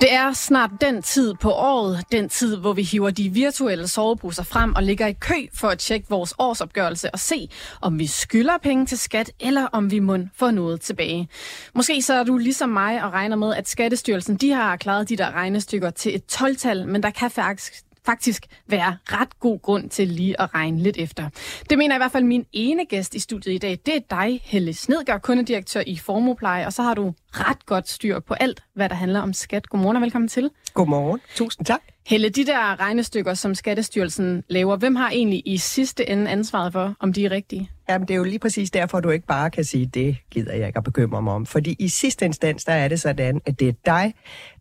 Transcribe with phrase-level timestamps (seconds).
[0.00, 4.42] Det er snart den tid på året, den tid, hvor vi hiver de virtuelle soveposer
[4.42, 7.48] frem og ligger i kø for at tjekke vores årsopgørelse og se,
[7.80, 11.28] om vi skylder penge til skat, eller om vi må få noget tilbage.
[11.74, 15.16] Måske så er du ligesom mig og regner med, at Skattestyrelsen de har klaret de
[15.16, 20.08] der regnestykker til et 12-tal, men der kan faktisk faktisk være ret god grund til
[20.08, 21.28] lige at regne lidt efter.
[21.70, 23.78] Det mener i hvert fald min ene gæst i studiet i dag.
[23.86, 28.20] Det er dig, Helle Snedgaard, kundedirektør i Formopleje, og så har du ret godt styr
[28.20, 29.68] på alt, hvad der handler om skat.
[29.68, 30.50] Godmorgen og velkommen til.
[30.74, 31.20] Godmorgen.
[31.34, 31.80] Tusind tak.
[32.06, 36.94] Helle, de der regnestykker, som Skattestyrelsen laver, hvem har egentlig i sidste ende ansvaret for,
[37.00, 37.70] om de er rigtige?
[37.88, 40.66] Jamen, det er jo lige præcis derfor, du ikke bare kan sige, det gider jeg
[40.66, 41.46] ikke at bekymre mig om.
[41.46, 44.14] Fordi i sidste instans, der er det sådan, at det er dig,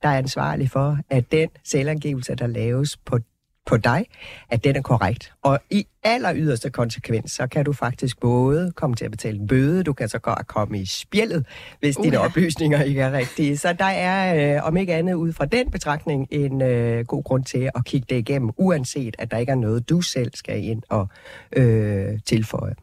[0.03, 3.19] der er ansvarlig for, at den selvangivelse, der laves på
[3.65, 4.05] på dig,
[4.49, 5.33] at den er korrekt.
[5.41, 9.47] Og i aller yderste konsekvens, så kan du faktisk både komme til at betale en
[9.47, 11.45] bøde, du kan så godt komme i spjældet,
[11.79, 12.25] hvis uh, dine ja.
[12.25, 13.57] oplysninger ikke er rigtige.
[13.57, 17.43] Så der er, øh, om ikke andet ud fra den betragtning, en øh, god grund
[17.43, 20.83] til at kigge det igennem, uanset at der ikke er noget, du selv skal ind
[20.89, 21.07] og
[21.55, 22.75] øh, tilføje.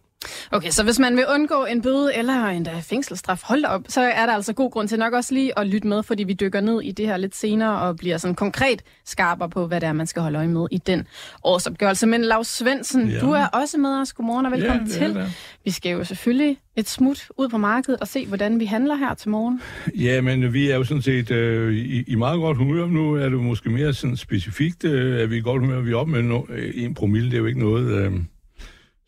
[0.51, 4.27] Okay, så hvis man vil undgå en bøde eller en fængselsstraf, hold op, så er
[4.27, 6.83] der altså god grund til nok også lige at lytte med, fordi vi dykker ned
[6.83, 10.07] i det her lidt senere og bliver sådan konkret skarpere på, hvad det er, man
[10.07, 11.07] skal holde øje med i den
[11.45, 12.07] årsopgørelse.
[12.07, 13.21] Men Lars Svendsen, ja.
[13.21, 14.13] du er også med os.
[14.13, 15.17] Godmorgen og velkommen ja, til.
[15.65, 19.15] Vi skal jo selvfølgelig et smut ud på markedet og se, hvordan vi handler her
[19.15, 19.61] til morgen.
[19.95, 22.87] Ja, men vi er jo sådan set øh, i, i meget godt humør.
[22.87, 25.81] Nu er det måske mere sådan specifikt, øh, at vi er i godt humør.
[25.81, 26.43] Vi er op med no,
[26.75, 27.31] en promille.
[27.31, 28.07] Det er jo ikke noget...
[28.07, 28.13] Øh,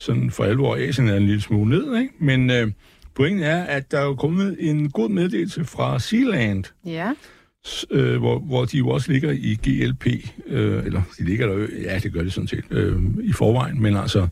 [0.00, 2.12] sådan for alvor Asien er en lille smule ned, ikke?
[2.18, 2.70] Men øh,
[3.14, 6.64] pointen er, at der er jo kommet en god meddelelse fra Sealand.
[6.86, 7.12] Ja.
[7.90, 10.06] Øh, hvor, hvor de jo også ligger i GLP,
[10.46, 13.82] øh, eller de ligger der jo, ja, det gør det sådan set, øh, i forvejen,
[13.82, 14.28] men altså,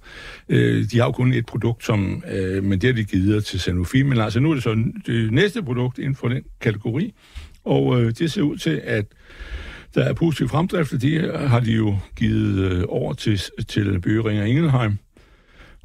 [0.49, 3.61] øh, de har jo kun et produkt, som, øh, men det har de givet til
[3.61, 7.15] Sanofi, men altså nu er det så det næste produkt inden for den kategori,
[7.65, 9.05] og øh, det ser ud til, at
[9.95, 14.45] der er positiv fremdrift, og det har de jo givet øh, over til, til Bøgeringer
[14.45, 14.99] Ingelheim,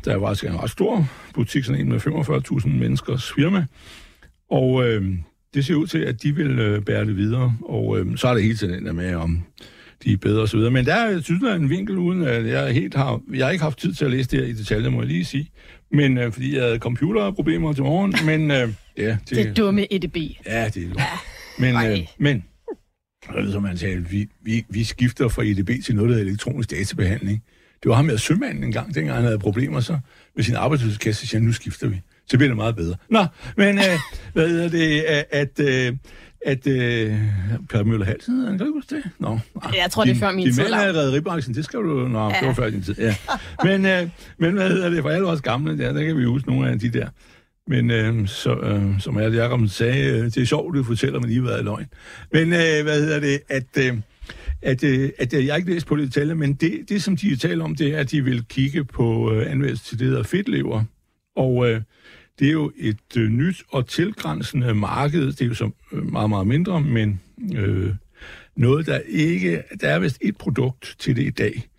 [0.05, 3.65] der var altså en ret stor butik, sådan en med 45.000 menneskers firma.
[4.49, 5.05] Og øh,
[5.53, 7.57] det ser ud til, at de vil øh, bære det videre.
[7.61, 9.43] Og øh, så er det hele tiden der med, om
[10.03, 10.59] de er bedre osv.
[10.59, 13.21] Men der er synes jeg, en vinkel, uden at jeg helt har...
[13.33, 15.25] Jeg har ikke haft tid til at læse det her i detaljer, må jeg lige
[15.25, 15.51] sige.
[15.91, 18.13] Men øh, fordi jeg havde computerproblemer til morgen.
[18.25, 20.17] Men øh, ja, det, det dumme EDB.
[20.45, 21.05] Ja, det er ja.
[21.59, 22.43] Men, øh, men
[23.51, 27.43] som man sagde, vi, vi, vi skifter fra EDB til noget, der er elektronisk databehandling.
[27.83, 29.99] Det var ham med sømanden en gang, dengang han havde problemer så
[30.35, 32.01] med sin arbejdsløshedskasse, så siger nu skifter vi.
[32.27, 32.95] Så bliver det meget bedre.
[33.09, 33.25] Nå,
[33.57, 33.83] men øh,
[34.33, 35.01] hvad hedder det,
[35.31, 35.59] at...
[35.59, 35.97] Øh,
[36.45, 37.15] at øh,
[37.69, 39.03] Per Møller Halsen, kan du huske det?
[39.19, 40.63] Nå, ah, jeg tror, din, det er før min tid.
[40.63, 42.07] Din mand er ribranchen, det skal du...
[42.07, 42.35] Nå, ja.
[42.39, 43.15] det var før din tid, ja.
[43.63, 46.49] men, øh, men hvad hedder det, for alle os gamle der, der kan vi huske
[46.49, 47.07] nogle af de der.
[47.67, 51.29] Men øh, så, øh, som jeg Jacob sagde, øh, det er sjovt, du fortæller, men
[51.29, 51.87] lige hvad er løgn.
[52.33, 53.77] Men øh, hvad hedder det, at...
[53.77, 53.97] Øh,
[54.61, 57.35] at, øh, at øh, jeg ikke læst på det detalje, men det, det, som de
[57.35, 60.83] taler om, det er, at de vil kigge på øh, anvendelse til det, der fedtlever.
[61.35, 61.81] Og øh,
[62.39, 65.25] det er jo et øh, nyt og tilgrænsende marked.
[65.25, 67.21] Det er jo så øh, meget, meget mindre, men
[67.55, 67.93] øh,
[68.55, 69.63] noget, der ikke...
[69.81, 71.69] Der er vist et produkt til det i dag,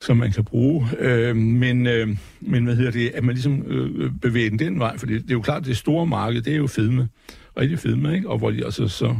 [0.00, 0.88] som man kan bruge.
[0.98, 2.08] Øh, men, øh,
[2.40, 3.10] men hvad hedder det?
[3.10, 5.64] At man ligesom øh, øh bevæger den den vej, for det, det er jo klart,
[5.64, 7.08] det store marked, det er jo fedme
[7.56, 8.28] rigtig fedme, ikke?
[8.28, 9.16] og hvor de altså så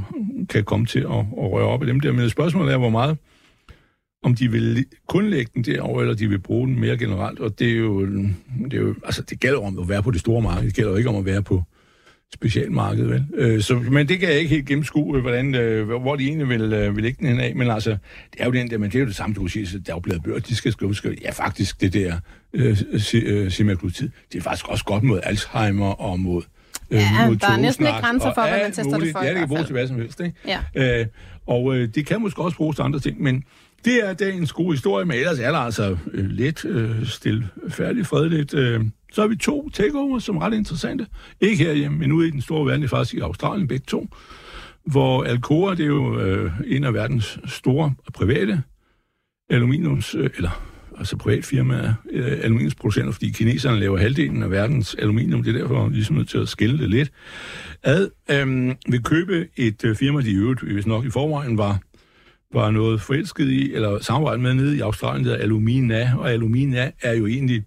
[0.49, 2.13] kan komme til at, at røre op i dem der.
[2.13, 3.19] Men spørgsmålet er, hvor meget
[4.23, 7.41] om de vil kun lægge den derovre, eller de vil bruge den mere generelt.
[7.41, 8.07] Og det er jo,
[8.65, 10.67] det er jo altså det gælder om at være på det store marked.
[10.67, 11.63] Det gælder jo ikke om at være på
[12.35, 13.27] specialmarkedet, vel?
[13.35, 16.73] Øh, så, men det kan jeg ikke helt gennemskue, hvordan, øh, hvor de egentlig vil,
[16.73, 17.57] øh, vil lægge den hen af.
[17.57, 17.91] Men altså,
[18.33, 19.87] det er jo den der, men det er jo det samme, du kan sige, at
[19.87, 22.17] dagbladet bøger, de skal skrive, skrive, ja faktisk, det der
[22.53, 22.77] øh,
[23.15, 26.62] øh, semaglutid, det er faktisk også godt mod Alzheimer og mod Øh,
[26.93, 29.05] ja, der er næsten ikke grænser for, hvad man tester muligt.
[29.05, 29.25] det for.
[29.25, 30.21] Ja, det kan bruges til hvad som helst.
[30.21, 30.37] Ikke?
[30.75, 31.01] Ja.
[31.01, 31.07] Øh,
[31.47, 33.45] og øh, det kan måske også bruges til andre ting, men
[33.85, 38.07] det er dagens gode historie, men ellers er der altså øh, lidt øh, stille, færdig,
[38.07, 38.55] fredeligt.
[38.55, 38.81] Øh,
[39.13, 41.07] så har vi to takeover, som er ret interessante.
[41.41, 44.09] Ikke herhjemme, men ude i den store verden, faktisk i Australien, begge to.
[44.85, 48.63] Hvor Alcoa, det er jo øh, en af verdens store private
[49.51, 55.55] aluminiums, øh, eller altså privatfirmaer, øh, aluminiumsproducenter, fordi kineserne laver halvdelen af verdens aluminium, det
[55.55, 57.13] er derfor ligesom nødt til at skille det lidt.
[57.83, 61.59] Ad, øh, vil købe et øh, firma, de i øvrigt, øh, hvis nok i forvejen
[61.59, 61.79] var,
[62.53, 67.13] var noget forelsket i, eller samarbejdet med nede i Australien, der Alumina, og Alumina er
[67.13, 67.65] jo egentlig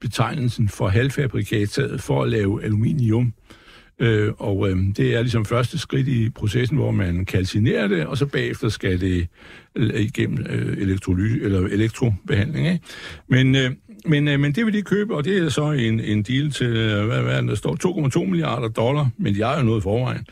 [0.00, 3.26] betegnelsen for halvfabrikatet for at lave aluminium.
[3.26, 3.56] Øh,
[4.00, 8.18] Øh, og øh, det er ligesom første skridt i processen, hvor man kalcinerer det, og
[8.18, 9.28] så bagefter skal det
[9.76, 12.66] øh, igennem øh, elektrolyse, eller elektrobehandling.
[12.66, 12.84] Ikke?
[13.28, 13.70] Men, øh,
[14.06, 16.66] men, øh, men det vil de købe, og det er så en, en deal til,
[16.66, 20.26] øh, hvad, hvad der står, 2,2 milliarder dollar, men de har jo noget forvejen.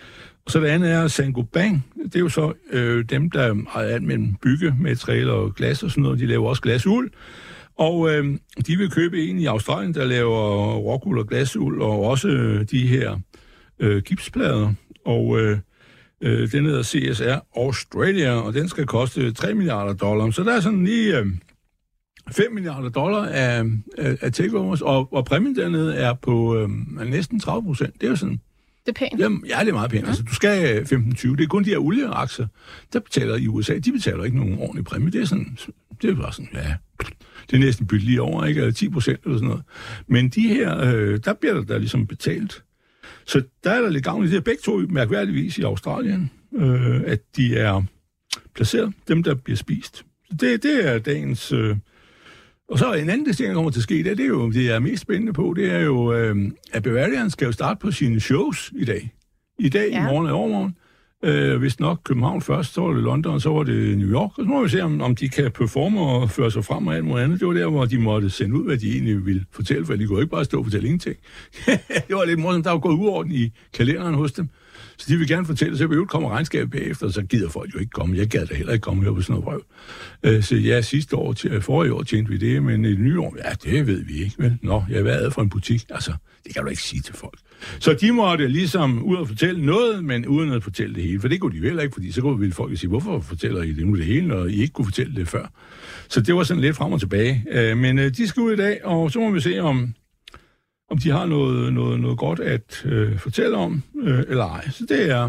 [0.44, 1.76] Og så det andet er Saint-Gobain.
[2.04, 6.02] Det er jo så øh, dem, der har alt mellem byggematerialer og glas og sådan
[6.02, 6.18] noget.
[6.18, 7.10] De laver også glasuld.
[7.78, 12.28] Og øh, de vil købe en i Australien, der laver rockuld og glasuld, og også
[12.28, 13.18] øh, de her
[13.78, 14.72] øh, gipsplader.
[15.04, 15.58] Og øh,
[16.20, 20.30] øh, den hedder CSR Australia, og den skal koste 3 milliarder dollar.
[20.30, 21.26] Så der er sådan lige øh,
[22.32, 23.64] 5 milliarder dollar af,
[23.98, 26.68] af, af takeovers, og, og præmien dernede er på øh,
[27.06, 27.94] næsten 30 procent.
[27.94, 28.40] Det er jo sådan
[28.86, 29.20] det er pænt.
[29.20, 30.02] Jamen, ja, det er meget pænt.
[30.02, 30.08] Ja.
[30.08, 31.36] Altså, du skal 15-20.
[31.36, 32.46] Det er kun de her olieaktier,
[32.92, 33.78] der betaler i USA.
[33.78, 35.10] De betaler ikke nogen ordentlig præmie.
[35.10, 35.58] Det er sådan,
[36.02, 36.74] det er bare sådan, ja,
[37.50, 38.72] det er næsten byttet lige over, ikke?
[38.72, 39.62] 10 procent eller sådan noget.
[40.06, 42.64] Men de her, øh, der bliver der, der ligesom betalt.
[43.26, 44.40] Så der er der lidt gavn i det her.
[44.40, 47.82] Begge to mærkværdigvis i Australien, øh, at de er
[48.54, 50.04] placeret, dem der bliver spist.
[50.40, 51.52] Det, det er dagens...
[51.52, 51.76] Øh,
[52.68, 54.70] og så en anden ting, der kommer til at ske, det, det er jo, det
[54.70, 56.36] er mest spændende på, det er jo, øh,
[56.72, 59.14] at Bavarian skal jo starte på sine shows i dag.
[59.58, 60.00] I dag, ja.
[60.00, 60.76] i morgen og overmorgen.
[61.24, 64.38] Øh, hvis nok København først, så var det London, så var det New York.
[64.38, 66.94] Og så må vi se, om, om de kan performe og føre sig frem og
[66.94, 67.40] alt muligt andet.
[67.40, 70.06] Det var der, hvor de måtte sende ud, hvad de egentlig ville fortælle, for de
[70.06, 71.16] kunne ikke bare stå og fortælle ingenting.
[72.08, 74.48] det var lidt morsomt, der var gået uorden i kalenderen hos dem.
[74.98, 77.90] Så de vil gerne fortælle, så vi kommer regnskab bagefter, så gider folk jo ikke
[77.90, 78.16] komme.
[78.16, 79.64] Jeg gad da heller ikke komme her på sådan noget røv.
[80.24, 83.36] Øh, så ja, sidste år, forrige år tjente vi det, men i det nye år,
[83.44, 84.34] ja, det ved vi ikke.
[84.38, 84.58] Vel?
[84.62, 85.84] Nå, jeg har været for en butik.
[85.90, 86.12] Altså,
[86.44, 87.38] det kan du ikke sige til folk.
[87.78, 91.20] Så de måtte ligesom ud og fortælle noget, men uden at fortælle det hele.
[91.20, 93.86] For det kunne de heller ikke, fordi så kunne folk sige, hvorfor fortæller I det
[93.86, 95.52] nu det hele, når I ikke kunne fortælle det før.
[96.08, 97.44] Så det var sådan lidt frem og tilbage.
[97.50, 99.94] Øh, men øh, de skal ud i dag, og så må vi se, om,
[100.90, 104.68] om de har noget, noget, noget godt at øh, fortælle om, øh, eller ej.
[104.70, 105.28] Så det er,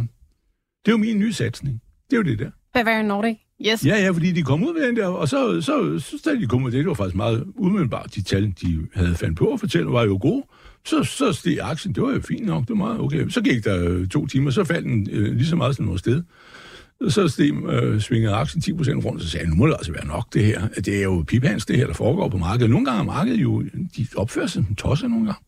[0.85, 1.81] det er jo min nye satsning.
[2.09, 2.51] Det er jo det der.
[2.73, 3.37] Bavarian Nordic.
[3.67, 3.85] Yes.
[3.85, 6.47] Ja, ja, fordi de kom ud med den der, og så, så, så, så de
[6.47, 8.15] kom ud med det, det var faktisk meget umiddelbart.
[8.15, 10.43] De tal, de havde fandt på at fortælle, var jo gode.
[10.85, 13.29] Så, så steg aktien, det var jo fint nok, det var meget okay.
[13.29, 16.23] Så gik der to timer, så faldt den øh, lige så meget som noget sted.
[17.09, 19.73] Så steg, øh, svingede aktien 10 procent rundt, og så sagde jeg, nu må det
[19.73, 20.67] altså være nok det her.
[20.67, 22.69] Det er jo pipans, det her, der foregår på markedet.
[22.69, 23.63] Nogle gange er markedet jo,
[23.97, 25.41] de opfører sig som tosser nogle gange.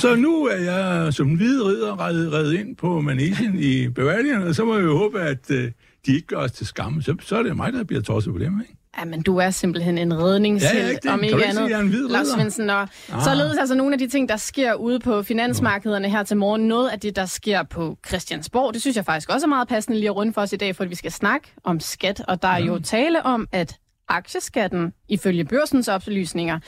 [0.00, 4.42] Så nu er jeg som en hvide ridder reddet, reddet ind på manesien i Bavarian,
[4.42, 5.70] og så må jeg jo håbe, at øh,
[6.06, 7.02] de ikke gør os til skamme.
[7.02, 8.76] Så, så er det mig, der bliver tosset på dem, ikke?
[8.98, 11.68] Ja, men du er simpelthen en redningshelt, ja, om ikke ikke andet.
[11.68, 12.88] Sige, en Lars Svendsen, og ah.
[13.24, 16.68] således altså nogle af de ting, der sker ude på finansmarkederne her til morgen.
[16.68, 19.98] Noget af det, der sker på Christiansborg, det synes jeg faktisk også er meget passende
[19.98, 22.48] lige at runde for os i dag, for vi skal snakke om skat, og der
[22.48, 26.58] er jo tale om, at aktieskatten, ifølge børsens oplysninger,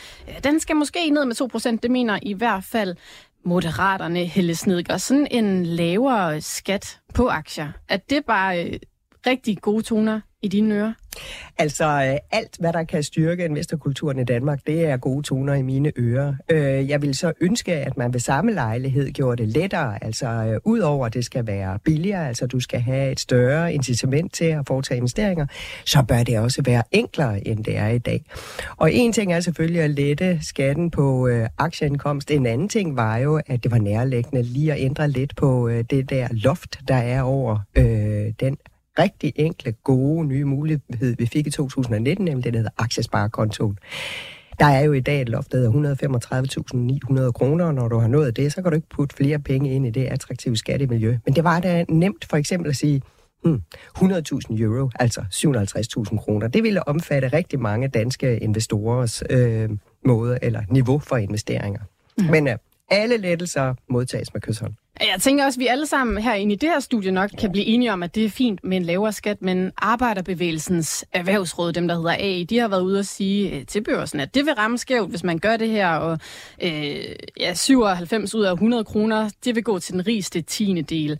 [0.44, 1.78] den skal måske ned med 2%.
[1.82, 2.96] Det mener i hvert fald
[3.44, 4.96] Moderaterne, Helle Snedger.
[4.96, 8.78] Sådan en lavere skat på aktier, at det bare øh,
[9.26, 10.92] rigtig gode toner i dine ører?
[11.58, 15.62] Altså, øh, alt, hvad der kan styrke investorkulturen i Danmark, det er gode toner i
[15.62, 16.34] mine ører.
[16.48, 20.04] Øh, jeg vil så ønske, at man ved samme lejlighed gjorde det lettere.
[20.04, 24.32] Altså, øh, udover at det skal være billigere, altså du skal have et større incitament
[24.32, 25.46] til at foretage investeringer,
[25.84, 28.24] så bør det også være enklere, end det er i dag.
[28.76, 32.30] Og en ting er selvfølgelig at lette skatten på øh, aktieindkomst.
[32.30, 36.10] En anden ting var jo, at det var nærlæggende lige at ændre lidt på det
[36.10, 38.56] der loft, der er over øh, den
[38.98, 43.78] rigtig enkle, gode nye mulighed, vi fik i 2019, nemlig det, der hedder aktiesparekontoen.
[44.58, 45.94] Der er jo i dag et loft, der hedder
[47.26, 49.74] 135.900 kroner, og når du har nået det, så kan du ikke putte flere penge
[49.74, 51.18] ind i det attraktive skattemiljø.
[51.24, 53.02] Men det var da nemt for eksempel at sige,
[53.44, 53.62] hmm,
[53.98, 56.48] 100.000 euro, altså 750.000 kroner.
[56.48, 59.70] Det ville omfatte rigtig mange danske investorers øh,
[60.04, 61.80] måde eller niveau for investeringer.
[62.18, 62.24] Mm.
[62.24, 62.56] Men øh,
[62.88, 64.74] alle lettelser modtages med kysshånd.
[65.00, 67.66] Jeg tænker også, at vi alle sammen herinde i det her studie nok kan blive
[67.66, 71.94] enige om, at det er fint med en lavere skat, men Arbejderbevægelsens erhvervsråd, dem der
[71.94, 74.78] hedder AI, de har været ude at sige øh, til børsen, at det vil ramme
[74.78, 76.18] skævt, hvis man gør det her, og
[76.62, 77.04] øh,
[77.40, 81.18] ja, 97 ud af 100 kroner, det vil gå til den rigeste tiende del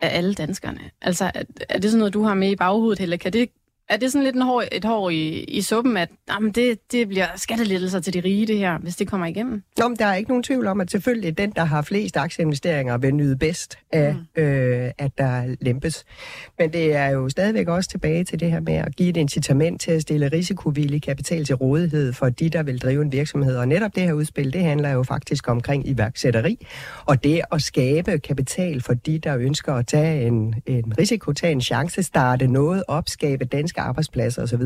[0.00, 0.80] af alle danskerne.
[1.02, 1.30] Altså,
[1.68, 3.50] er det sådan noget, du har med i baghovedet, eller kan det
[3.88, 7.08] er det sådan lidt en hår, et hår i, i suppen, at jamen, det, det
[7.08, 9.62] bliver skattelettelser til de rige, det her, hvis det kommer igennem?
[9.78, 12.98] Nå, men der er ikke nogen tvivl om, at selvfølgelig den, der har flest aktieinvesteringer,
[12.98, 14.42] vil nyde bedst af, mm.
[14.42, 16.04] øh, at der lempes.
[16.58, 19.80] Men det er jo stadigvæk også tilbage til det her med at give et incitament
[19.80, 23.56] til at stille risikovillig kapital til rådighed for de, der vil drive en virksomhed.
[23.56, 26.66] Og netop det her udspil, det handler jo faktisk omkring iværksætteri,
[27.04, 31.52] og det at skabe kapital for de, der ønsker at tage en, en risiko, tage
[31.52, 33.44] en chance, starte noget op, skabe
[33.76, 34.62] danske arbejdspladser osv.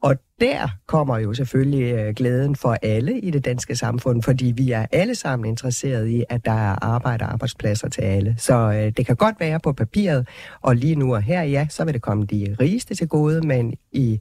[0.00, 4.70] Og der kommer jo selvfølgelig øh, glæden for alle i det danske samfund, fordi vi
[4.72, 8.34] er alle sammen interesserede i, at der er arbejde og arbejdspladser til alle.
[8.38, 10.28] Så øh, det kan godt være på papiret,
[10.62, 13.74] og lige nu og her, ja, så vil det komme de rigeste til gode, men
[13.92, 14.20] i,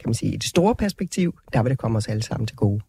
[0.00, 2.56] kan man sige, i det store perspektiv, der vil det komme os alle sammen til
[2.56, 2.80] gode.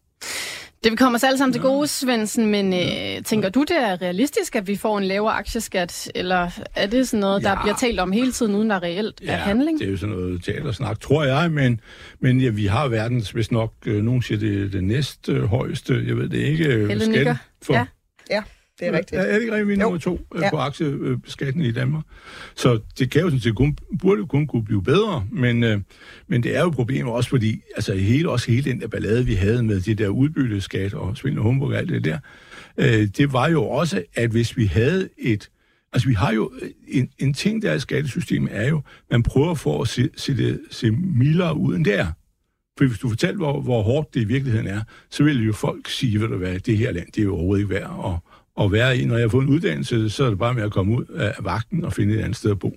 [0.84, 4.02] Det vil komme os alle sammen til gode, Svendsen, men øh, tænker du, det er
[4.02, 7.62] realistisk, at vi får en lavere aktieskat, eller er det sådan noget, der ja.
[7.62, 9.78] bliver talt om hele tiden, uden der er reelt ja, er handling?
[9.78, 11.80] det er jo sådan noget teatersnak, tror jeg, men,
[12.20, 16.04] men ja, vi har verdens, hvis nok, øh, nogen siger det det næste øh, højeste,
[16.06, 17.86] jeg ved det ikke, øh, Helle for, ja.
[18.30, 18.42] ja
[18.80, 19.20] det er rigtigt.
[19.20, 20.50] Er, er det ikke rigtigt, er nummer to øh, ja.
[20.50, 22.04] på aktiebeskatten i Danmark?
[22.54, 25.80] Så det kan jo sådan set kun, burde jo kun kunne blive bedre, men, øh,
[26.28, 29.26] men det er jo et problem også, fordi altså, hele, også hele den der ballade,
[29.26, 32.18] vi havde med det der udbytteskat og svindel og humbug og alt det der,
[32.76, 35.50] øh, det var jo også, at hvis vi havde et
[35.92, 36.52] Altså, vi har jo...
[36.88, 40.36] En, en ting, der er i skattesystemet, er jo, man prøver for at se, se,
[40.36, 42.06] det, se mildere ud, end det er.
[42.78, 45.88] For hvis du fortæller, hvor, hvor hårdt det i virkeligheden er, så vil jo folk
[45.88, 48.22] sige, ved du hvad, det her land, det er jo overhovedet ikke værd
[48.60, 49.04] at, være i.
[49.04, 51.34] Når jeg har fået en uddannelse, så er det bare med at komme ud af
[51.40, 52.76] vagten og finde et andet sted at bo.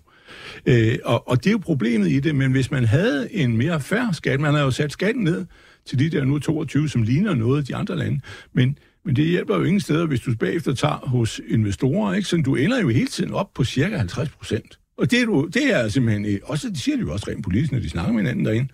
[0.65, 3.79] Øh, og, og det er jo problemet i det, men hvis man havde en mere
[3.79, 5.45] færre skat, man har jo sat skatten ned
[5.85, 8.19] til de der nu 22, som ligner noget af de andre lande,
[8.53, 12.27] men, men det hjælper jo ingen steder, hvis du bagefter tager hos investorer, ikke?
[12.27, 14.79] Så du ender jo hele tiden op på cirka 50 procent.
[14.97, 17.43] Og det er, du, det er simpelthen, øh, også, det siger de jo også rent
[17.43, 18.69] politisk, når de snakker med hinanden derinde,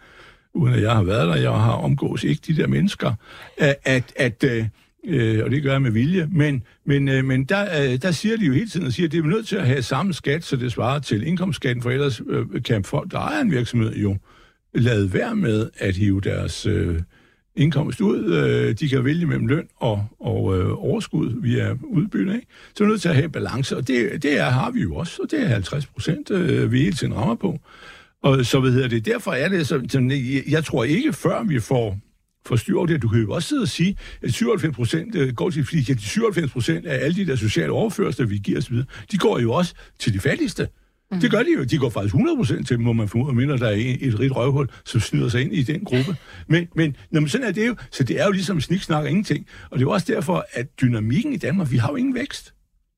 [0.53, 3.13] uden at jeg har været der, jeg har omgås ikke de der mennesker,
[3.57, 4.43] at, at, at
[5.07, 8.37] øh, og det gør jeg med vilje, men, men, øh, men der, øh, der siger
[8.37, 10.43] de jo hele tiden, at siger, at det er nødt til at have samme skat,
[10.43, 14.17] så det svarer til indkomstskatten, for ellers øh, kan folk, der ejer en virksomhed, jo
[14.73, 17.01] lade være med at hive deres øh,
[17.55, 18.33] indkomst ud.
[18.33, 22.33] Øh, de kan vælge mellem løn og, og øh, overskud via udbytte.
[22.33, 22.47] Ikke?
[22.75, 25.21] Så er nødt til at have balance, og det, det er, har vi jo også,
[25.21, 27.59] og det er 50 procent, øh, vi hele tiden rammer på.
[28.23, 31.59] Og så hvad hedder det, derfor er det, så, jeg, jeg tror ikke, før vi
[31.59, 31.97] får
[32.45, 33.01] forstyrre det.
[33.01, 36.01] Du kan jo også sidde og sige, at 97 procent øh, går til, fordi de
[36.01, 38.75] 97 procent af alle de der sociale overførsler, vi giver osv.,
[39.11, 40.67] de går jo også til de fattigste.
[41.11, 41.19] Mm.
[41.19, 41.63] Det gør de jo.
[41.63, 44.69] De går faktisk 100 procent til, må man formode, mindre der er et rigt røvhul,
[44.85, 46.15] som snyder sig ind i den gruppe.
[46.47, 47.75] Men, men, når man sådan er det jo.
[47.91, 49.47] Så det er jo ligesom sniksnak og ingenting.
[49.69, 52.53] Og det er også derfor, at dynamikken i Danmark, vi har jo ingen vækst.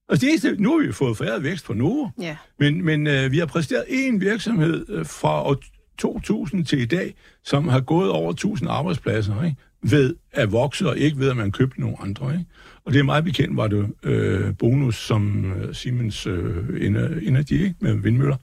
[0.09, 2.35] Altså det eneste, nu har vi fået færre vækst på Novo, yeah.
[2.59, 5.57] men, men øh, vi har præsteret én virksomhed øh, fra år
[5.97, 9.57] 2000 til i dag, som har gået over 1000 arbejdspladser, ikke?
[9.83, 12.33] ved at vokse, og ikke ved, at man købte nogle andre.
[12.33, 12.45] Ikke?
[12.85, 16.87] Og det er meget bekendt, var det øh, bonus, som øh, Siemens øh,
[17.27, 17.75] Energy ikke?
[17.79, 18.37] med vindmøller.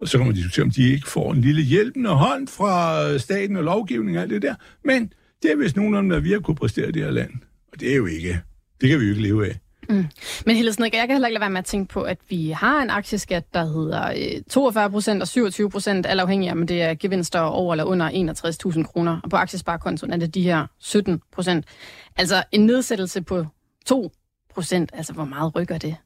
[0.00, 3.20] Og så kan man diskutere, om de ikke får en lille hjælpende hånd fra øh,
[3.20, 4.54] staten og lovgivning og alt det der.
[4.84, 7.30] Men det er vist nogen, af der virker, kunne præstere i det her land.
[7.72, 8.40] Og det er jo ikke.
[8.80, 9.58] Det kan vi jo ikke leve af.
[9.90, 10.06] Mm.
[10.46, 12.50] Men Hille Snedker, jeg kan heller ikke lade være med at tænke på, at vi
[12.50, 16.66] har en aktieskat, der hedder 42 øh, procent og 27 procent, alt afhængig af, om
[16.66, 18.10] det er gevinster over eller under
[18.74, 19.20] 61.000 kroner.
[19.24, 21.64] Og på aktiesparekontoen er det de her 17 procent.
[22.16, 23.46] Altså en nedsættelse på
[23.86, 24.12] 2
[24.54, 24.90] procent.
[24.94, 25.96] Altså hvor meget rykker det?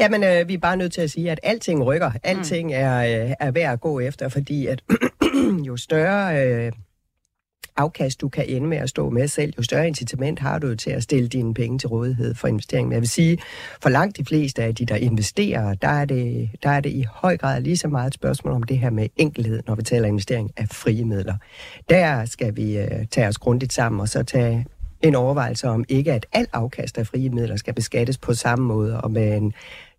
[0.00, 2.10] Jamen, øh, vi er bare nødt til at sige, at alting rykker.
[2.22, 2.74] Alting mm.
[2.76, 4.82] er, øh, er værd at gå efter, fordi at
[5.66, 6.46] jo større...
[6.46, 6.72] Øh,
[7.80, 10.90] afkast, du kan ende med at stå med selv, jo større incitament har du til
[10.90, 12.88] at stille dine penge til rådighed for investering.
[12.88, 13.38] Men jeg vil sige,
[13.82, 17.04] for langt de fleste af de, der investerer, der er det, der er det i
[17.12, 20.08] høj grad lige så meget et spørgsmål om det her med enkelhed, når vi taler
[20.08, 21.34] investering af frie midler.
[21.88, 24.66] Der skal vi øh, tage os grundigt sammen og så tage
[25.02, 29.00] en overvejelse om ikke, at al afkast af frie midler skal beskattes på samme måde
[29.00, 29.52] og med en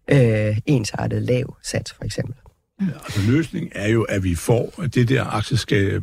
[0.07, 2.35] øh, ensartet lav sats, for eksempel.
[2.81, 6.01] Ja, altså løsningen er jo, at vi får det der aktieskab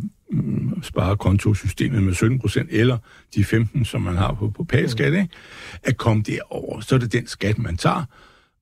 [0.82, 2.99] sparekontosystemet med 17 procent, eller
[3.35, 5.28] de 15, som man har på, på pageskat, ikke?
[5.85, 6.80] at komme derover.
[6.80, 8.04] Så er det den skat, man tager,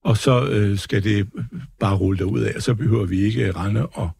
[0.04, 1.28] og så øh, skal det
[1.80, 4.11] bare rulle derud af, og så behøver vi ikke rende og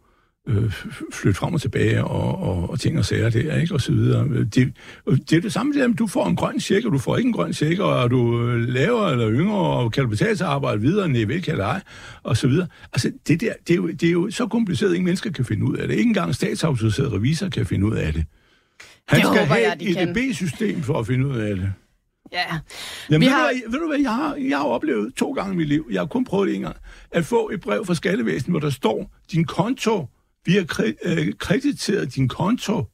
[0.47, 0.73] øh,
[1.13, 3.75] flytte frem og tilbage og, og, og ting og sager der, ikke?
[3.75, 4.29] og så videre.
[4.29, 4.73] Det,
[5.07, 7.33] det er det samme der, du får en grøn check, og du får ikke en
[7.33, 11.09] grøn check, og er du laver eller yngre, og kan du betale at arbejde videre,
[11.09, 11.81] nej, vel kan ej,
[12.23, 12.67] og så videre.
[12.93, 15.45] Altså, det der, det er, jo, det er jo så kompliceret, at ingen mennesker kan
[15.45, 15.95] finde ud af det.
[15.95, 18.25] Ikke engang statsautoriseret revisor kan finde ud af det.
[19.09, 21.73] Han det skal have et EDB-system for at finde ud af det.
[22.33, 22.59] Ja.
[23.11, 23.49] Jamen, ved, har...
[23.49, 25.89] du, hvad, ved du hvad, jeg har, jeg har oplevet to gange i mit liv,
[25.91, 26.77] jeg har kun prøvet det en gang,
[27.11, 30.07] at få et brev fra skattevæsenet, hvor der står, din konto
[30.47, 32.85] vi har kre- øh, krediteret din konto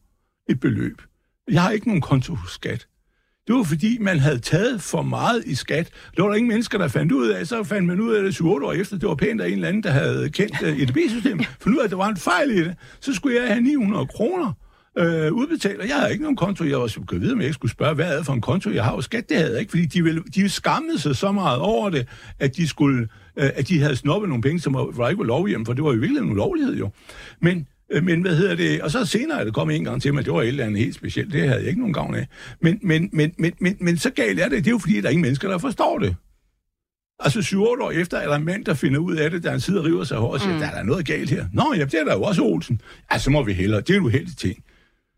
[0.48, 1.02] et beløb.
[1.50, 2.86] Jeg har ikke nogen konto hos skat.
[3.46, 5.90] Det var fordi, man havde taget for meget i skat.
[6.16, 7.46] Det var der ingen mennesker, der fandt ud af.
[7.46, 8.98] Så fandt man ud af det 7 år efter.
[8.98, 11.46] Det var pænt at en eller anden, der havde kendt øh, uh, EDB-systemet.
[11.60, 12.76] Fandt ud af, at der var en fejl i det.
[13.00, 14.52] Så skulle jeg have 900 kroner
[14.98, 16.64] øh, udbetalt, og jeg havde ikke nogen konto.
[16.64, 18.40] Jeg var så kunne vide, om jeg ikke skulle spørge, hvad er det for en
[18.40, 19.28] konto, jeg har hos skat.
[19.28, 22.08] Det havde jeg ikke, fordi de, ville, de skammede sig så meget over det,
[22.38, 25.26] at de skulle øh, at de havde snobbet nogle penge, som var, var ikke var
[25.26, 26.90] lovhjem, for det var jo virkelig en ulovlighed jo.
[27.40, 28.82] Men Øh, men hvad hedder det?
[28.82, 30.82] Og så senere er det kommet en gang til mig, det var et eller andet
[30.82, 31.32] helt specielt.
[31.32, 32.26] Det havde jeg ikke nogen gavn af.
[32.60, 34.58] Men, men, men, men, men, men så galt er det.
[34.58, 36.16] Det er jo fordi, der er ingen mennesker, der forstår det.
[37.20, 39.60] Altså 7-8 år efter er der en mand, der finder ud af det, der en
[39.60, 40.60] sidder og river sig hår og siger, mm.
[40.60, 41.46] der er der noget galt her.
[41.52, 42.80] Nå, ja, det er der jo også Olsen.
[43.10, 43.80] Altså, så må vi hellere.
[43.80, 44.64] Det er en uheldig ting.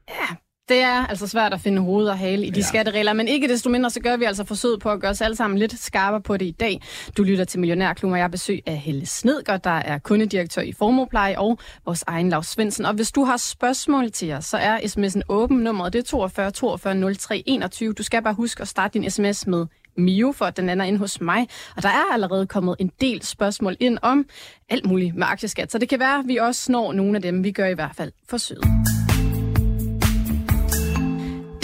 [0.08, 0.36] Ja,
[0.68, 2.66] det er altså svært at finde hoved og hale i de ja.
[2.66, 5.36] skatteregler, men ikke desto mindre, så gør vi altså forsøget på at gøre os alle
[5.36, 6.80] sammen lidt skarpere på det i dag.
[7.16, 11.38] Du lytter til Millionærklub, og jeg besøg af Helle Snedger, der er kundedirektør i Formopleje,
[11.38, 12.84] og vores egen Lars Svendsen.
[12.84, 15.58] Og hvis du har spørgsmål til os, så er sms'en åben.
[15.58, 17.92] Nummeret det er 42 42 03 21.
[17.92, 20.98] Du skal bare huske at starte din sms med Mio, for at den ender ind
[20.98, 21.48] hos mig.
[21.76, 24.26] Og der er allerede kommet en del spørgsmål ind om
[24.68, 27.44] alt muligt med aktieskat, så det kan være, at vi også når nogle af dem.
[27.44, 28.64] Vi gør i hvert fald forsøget.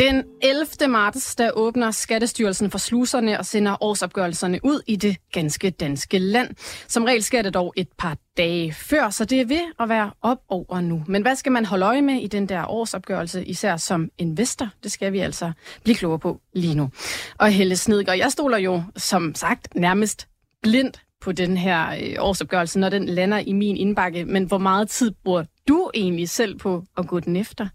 [0.00, 0.88] Den 11.
[0.88, 6.48] marts, der åbner Skattestyrelsen for sluserne og sender årsopgørelserne ud i det ganske danske land.
[6.88, 10.10] Som regel sker det dog et par dage før, så det er ved at være
[10.22, 11.04] op over nu.
[11.06, 14.68] Men hvad skal man holde øje med i den der årsopgørelse, især som investor?
[14.82, 15.52] Det skal vi altså
[15.84, 16.90] blive klogere på lige nu.
[17.38, 20.28] Og Helle Snedger, jeg stoler jo som sagt nærmest
[20.62, 24.24] blindt på den her øh, årsopgørelse, når den lander i min indbakke.
[24.24, 27.68] Men hvor meget tid bruger du egentlig selv på at gå den efter?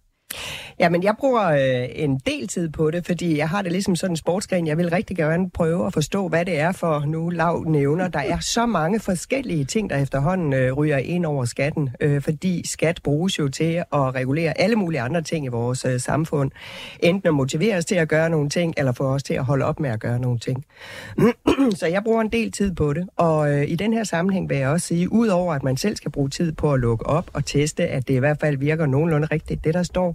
[0.79, 4.12] Jamen, jeg bruger øh, en del tid på det, fordi jeg har det ligesom sådan
[4.12, 4.67] en sportsgren.
[4.67, 8.20] Jeg vil rigtig gerne prøve at forstå, hvad det er for, nu lav nævner, der
[8.20, 13.00] er så mange forskellige ting, der efterhånden øh, ryger ind over skatten, øh, fordi skat
[13.03, 16.51] bruges jo til at regulere alle mulige andre ting i vores øh, samfund.
[17.00, 19.65] Enten at motivere os til at gøre nogle ting, eller få os til at holde
[19.65, 20.65] op med at gøre nogle ting.
[21.79, 24.58] så jeg bruger en del tid på det, og øh, i den her sammenhæng vil
[24.58, 27.46] jeg også sige, udover at man selv skal bruge tid på at lukke op og
[27.46, 30.14] teste, at det i hvert fald virker nogenlunde rigtigt, det der står,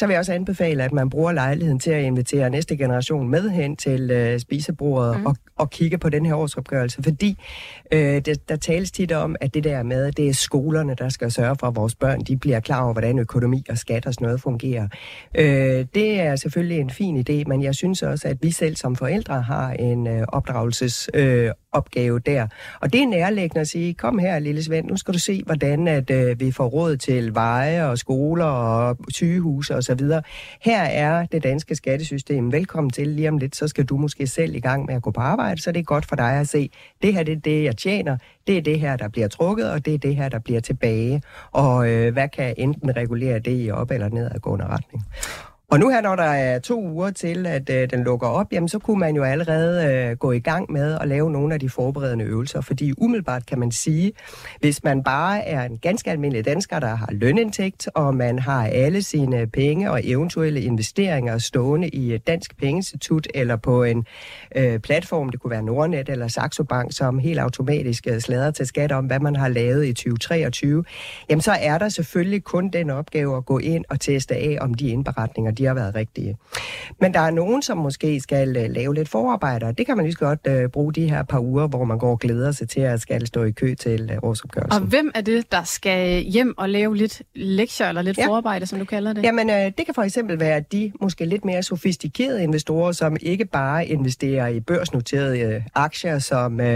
[0.00, 3.50] så vil jeg også anbefale, at man bruger lejligheden til at invitere næste generation med
[3.50, 5.26] hen til øh, spisebordet mm.
[5.26, 7.38] og, og kigge på den her årsopgørelse, fordi
[7.92, 11.30] øh, det, der tales tit om, at det der med, det er skolerne, der skal
[11.30, 14.24] sørge for, at vores børn de bliver klar over, hvordan økonomi og skat og sådan
[14.24, 14.88] noget fungerer.
[15.34, 18.96] Øh, det er selvfølgelig en fin idé, men jeg synes også, at vi selv som
[18.96, 22.46] forældre har en øh, opdragelses øh, opgave der.
[22.80, 25.88] Og det er nærlæggende at sige, kom her lille Svend, nu skal du se, hvordan
[25.88, 29.89] at, øh, vi får råd til veje og skoler og sygehuse osv.
[30.60, 32.52] Her er det danske skattesystem.
[32.52, 35.10] Velkommen til lige om lidt, så skal du måske selv i gang med at gå
[35.10, 36.70] på arbejde, så det er godt for dig at se,
[37.02, 39.84] det her det er det, jeg tjener, det er det her, der bliver trukket, og
[39.84, 41.22] det er det her, der bliver tilbage.
[41.52, 45.04] Og øh, hvad kan enten regulere det i op- eller nedadgående retning?
[45.70, 48.68] Og nu her, når der er to uger til, at øh, den lukker op, jamen,
[48.68, 51.70] så kunne man jo allerede øh, gå i gang med at lave nogle af de
[51.70, 52.60] forberedende øvelser.
[52.60, 54.12] Fordi umiddelbart kan man sige,
[54.60, 59.02] hvis man bare er en ganske almindelig dansker, der har lønindtægt, og man har alle
[59.02, 64.06] sine penge og eventuelle investeringer stående i et dansk pengeinstitut eller på en
[64.56, 68.66] øh, platform, det kunne være Nordnet eller Saxo Bank, som helt automatisk øh, slader til
[68.66, 70.84] skat om, hvad man har lavet i 2023,
[71.30, 74.74] jamen så er der selvfølgelig kun den opgave at gå ind og teste af, om
[74.74, 76.36] de indberetninger, de har været rigtige.
[77.00, 79.72] Men der er nogen, som måske skal uh, lave lidt forarbejder.
[79.72, 82.10] Det kan man lige så godt uh, bruge de her par uger, hvor man går
[82.10, 84.82] og glæder sig til at skal stå i kø til uh, årsopgørelsen.
[84.82, 88.26] Og hvem er det, der skal hjem og lave lidt lektier eller lidt ja.
[88.26, 89.22] forarbejde, som du kalder det?
[89.22, 93.44] Jamen, uh, det kan for eksempel være de måske lidt mere sofistikerede investorer, som ikke
[93.44, 96.66] bare investerer i børsnoterede uh, aktier, som uh,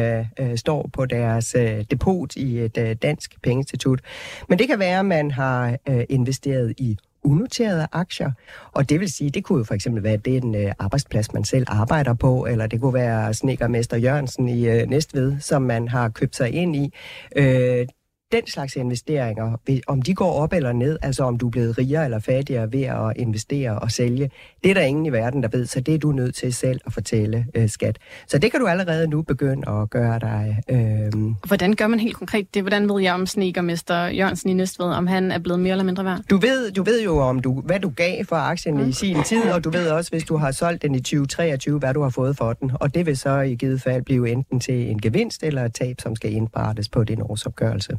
[0.41, 4.01] uh, står på deres uh, depot i et uh, dansk pengeinstitut.
[4.49, 8.33] Men det kan være, at man har uh, investeret i unoterede aktier.
[8.73, 11.67] Og det vil sige, det kunne jo for eksempel være den øh, arbejdsplads, man selv
[11.69, 16.37] arbejder på, eller det kunne være Snekermester Jørgensen i øh, Næstved, som man har købt
[16.37, 16.95] sig ind i.
[17.37, 17.87] Øh,
[18.35, 22.05] den slags investeringer, om de går op eller ned, altså om du er blevet rigere
[22.05, 24.31] eller fattigere ved at investere og sælge,
[24.65, 26.81] det er der ingen i verden, der ved, så det er du nødt til selv
[26.87, 27.99] at fortælle øh, skat.
[28.27, 30.63] Så det kan du allerede nu begynde at gøre dig.
[30.69, 31.13] Øh...
[31.47, 32.63] Hvordan gør man helt konkret det?
[32.63, 36.05] Hvordan ved jeg om sneakermester Jørgensen i Næstved, om han er blevet mere eller mindre
[36.05, 36.21] værd?
[36.31, 38.89] Du ved, du ved jo, om du, hvad du gav for aktien mm.
[38.89, 41.95] i sin tid, og du ved også, hvis du har solgt den i 2023, hvad
[41.95, 42.71] du har fået for den.
[42.75, 46.01] Og det vil så i givet fald blive enten til en gevinst eller et tab,
[46.01, 47.99] som skal indberettes på din årsopgørelse.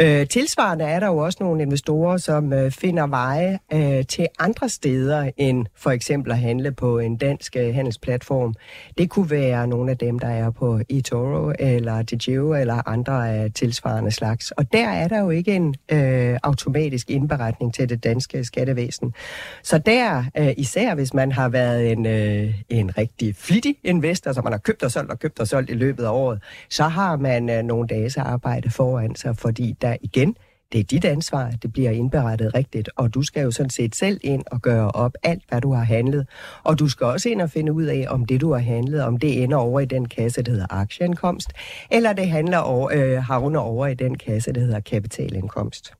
[0.00, 4.68] Øh, tilsvarende er der jo også nogle investorer, som øh, finder veje øh, til andre
[4.68, 8.54] steder end for eksempel at handle på en dansk øh, handelsplatform.
[8.98, 13.50] Det kunne være nogle af dem, der er på eToro eller Geo eller andre øh,
[13.54, 14.50] tilsvarende slags.
[14.50, 19.14] Og der er der jo ikke en øh, automatisk indberetning til det danske skattevæsen.
[19.62, 24.42] Så der, øh, især hvis man har været en, øh, en rigtig flittig investor, så
[24.42, 27.16] man har købt og solgt og købt og solgt i løbet af året, så har
[27.16, 30.36] man øh, nogle dages arbejde foran sig, fordi der igen
[30.74, 33.94] det er dit ansvar, at det bliver indberettet rigtigt, og du skal jo sådan set
[33.94, 36.26] selv ind og gøre op alt, hvad du har handlet.
[36.62, 39.16] Og du skal også ind og finde ud af, om det, du har handlet, om
[39.16, 41.52] det ender over i den kasse, der hedder aktieindkomst,
[41.90, 45.94] eller det handler over, øh, havner over i den kasse, der hedder kapitalindkomst.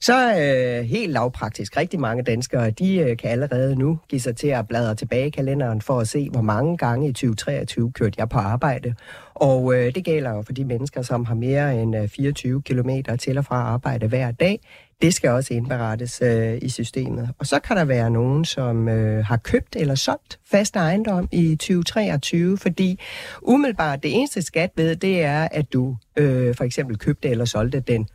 [0.00, 1.76] Så øh, helt lavpraktisk.
[1.76, 5.30] Rigtig mange danskere, de øh, kan allerede nu give sig til at bladre tilbage i
[5.30, 8.94] kalenderen for at se, hvor mange gange i 2023 kørte jeg på arbejde.
[9.34, 12.90] Og øh, det gælder jo for de mennesker, som har mere end øh, 24 km
[13.18, 14.60] til og fra arbejde hver dag.
[15.02, 17.30] Det skal også indberettes øh, i systemet.
[17.38, 21.56] Og så kan der være nogen, som øh, har købt eller solgt fast ejendom i
[21.56, 23.00] 2023, fordi
[23.42, 27.80] umiddelbart det eneste skat ved, det er, at du øh, for eksempel købte eller solgte
[27.80, 28.08] den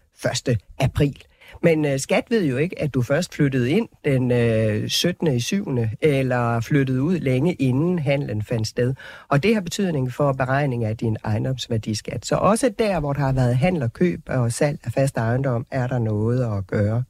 [0.47, 0.57] 1.
[0.79, 1.23] april.
[1.63, 5.27] Men øh, skat ved jo ikke, at du først flyttede ind den øh, 17.
[5.27, 5.77] i 7.
[6.01, 8.93] eller flyttede ud længe inden handlen fandt sted.
[9.29, 12.25] Og det har betydning for beregning af din ejendomsværdiskat.
[12.25, 15.65] Så også der, hvor der har været handel og køb og salg af fast ejendom,
[15.71, 17.03] er der noget at gøre.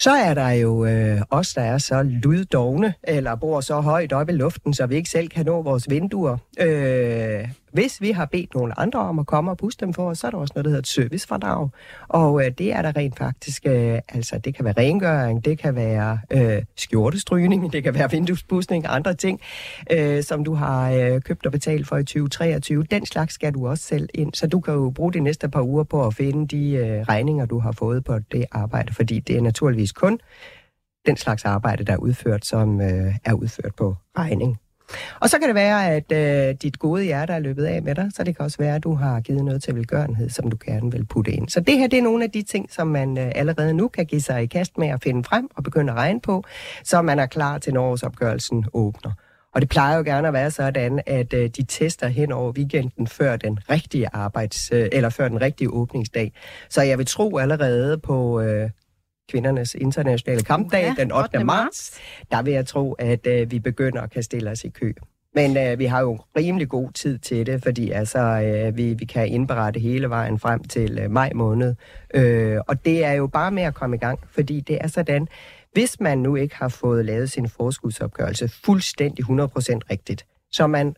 [0.00, 4.32] Så er der jo øh, os, der er så lyddogne, eller bor så højt oppe
[4.32, 6.36] i luften, så vi ikke selv kan nå vores vinduer.
[6.60, 10.18] Øh, hvis vi har bedt nogle andre om at komme og puste dem for os,
[10.18, 11.68] så er der også noget, der hedder et servicefradrag.
[12.08, 15.74] Og øh, det er der rent faktisk, øh, altså det kan være rengøring, det kan
[15.74, 19.40] være øh, skjortestrygning, det kan være vinduespustning og andre ting,
[19.90, 22.82] øh, som du har øh, købt og betalt for i 2023.
[22.82, 25.62] Den slags skal du også selv ind, så du kan jo bruge de næste par
[25.62, 29.36] uger på at finde de øh, regninger, du har fået på det arbejde, fordi det
[29.36, 30.20] er naturligvis kun
[31.06, 34.58] den slags arbejde, der er udført, som øh, er udført på regning.
[35.20, 38.10] Og så kan det være, at øh, dit gode hjerte er løbet af med dig,
[38.14, 40.92] så det kan også være, at du har givet noget til velgørenhed, som du gerne
[40.92, 41.48] vil putte ind.
[41.48, 44.06] Så det her, det er nogle af de ting, som man øh, allerede nu kan
[44.06, 46.44] give sig i kast med at finde frem og begynde at regne på,
[46.84, 49.10] så man er klar til, når årsopgørelsen åbner.
[49.54, 53.06] Og det plejer jo gerne at være sådan, at øh, de tester hen over weekenden
[53.06, 56.32] før den rigtige arbejds, øh, eller før den rigtige åbningsdag.
[56.68, 58.70] Så jeg vil tro allerede på øh,
[59.30, 61.24] kvindernes internationale kampdag ja, den 8.
[61.36, 61.44] 8.
[61.44, 64.92] marts, der vil jeg tro, at øh, vi begynder at kan stille os i kø.
[65.34, 69.04] Men øh, vi har jo rimelig god tid til det, fordi altså, øh, vi, vi
[69.04, 71.74] kan indberette hele vejen frem til øh, maj måned.
[72.14, 75.28] Øh, og det er jo bare med at komme i gang, fordi det er sådan,
[75.72, 79.28] hvis man nu ikke har fået lavet sin forskudsopgørelse fuldstændig 100%
[79.90, 80.96] rigtigt, så man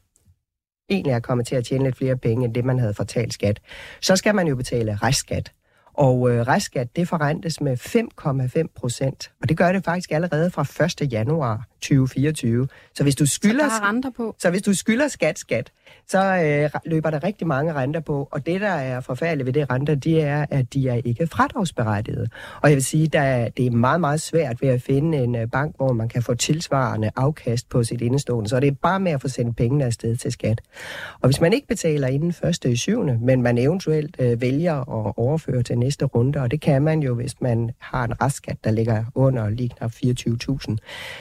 [0.90, 3.60] egentlig er kommet til at tjene lidt flere penge, end det man havde fortalt skat,
[4.00, 5.52] så skal man jo betale restskat.
[5.94, 9.32] Og øh, restskat, det forrentes med 5,5 procent.
[9.42, 11.12] Og det gør det faktisk allerede fra 1.
[11.12, 12.68] januar 2024.
[12.94, 14.36] Så hvis du skylder, så, renter på.
[14.38, 15.72] så hvis du skylder skat, skat,
[16.08, 18.28] så øh, løber der rigtig mange renter på.
[18.30, 22.28] Og det, der er forfærdeligt ved det renter, det er, at de er ikke fradragsberettigede.
[22.62, 25.50] Og jeg vil sige, at det er meget, meget svært ved at finde en øh,
[25.50, 28.50] bank, hvor man kan få tilsvarende afkast på sit indestående.
[28.50, 30.60] Så det er bare med at få sendt pengene afsted til skat.
[31.20, 32.64] Og hvis man ikke betaler inden 1.
[32.64, 36.82] i 7., men man eventuelt øh, vælger at overføre til næste runde, og det kan
[36.82, 40.76] man jo, hvis man har en restskat, der ligger under lige knap 24.000,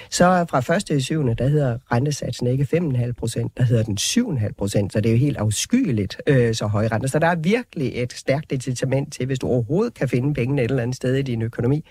[0.10, 0.90] så fra 1.
[0.90, 1.36] i 7.
[1.36, 5.20] der hedder rentesatsen ikke 5,5 procent, der hedder den 7,5 procent, så det er jo
[5.20, 7.10] helt afskyeligt øh, så høje renter.
[7.10, 10.70] Så der er virkelig et stærkt incitament til, hvis du overhovedet kan finde pengene et
[10.70, 11.86] eller andet sted i din økonomi,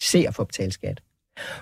[0.00, 1.00] se at få betalt skat.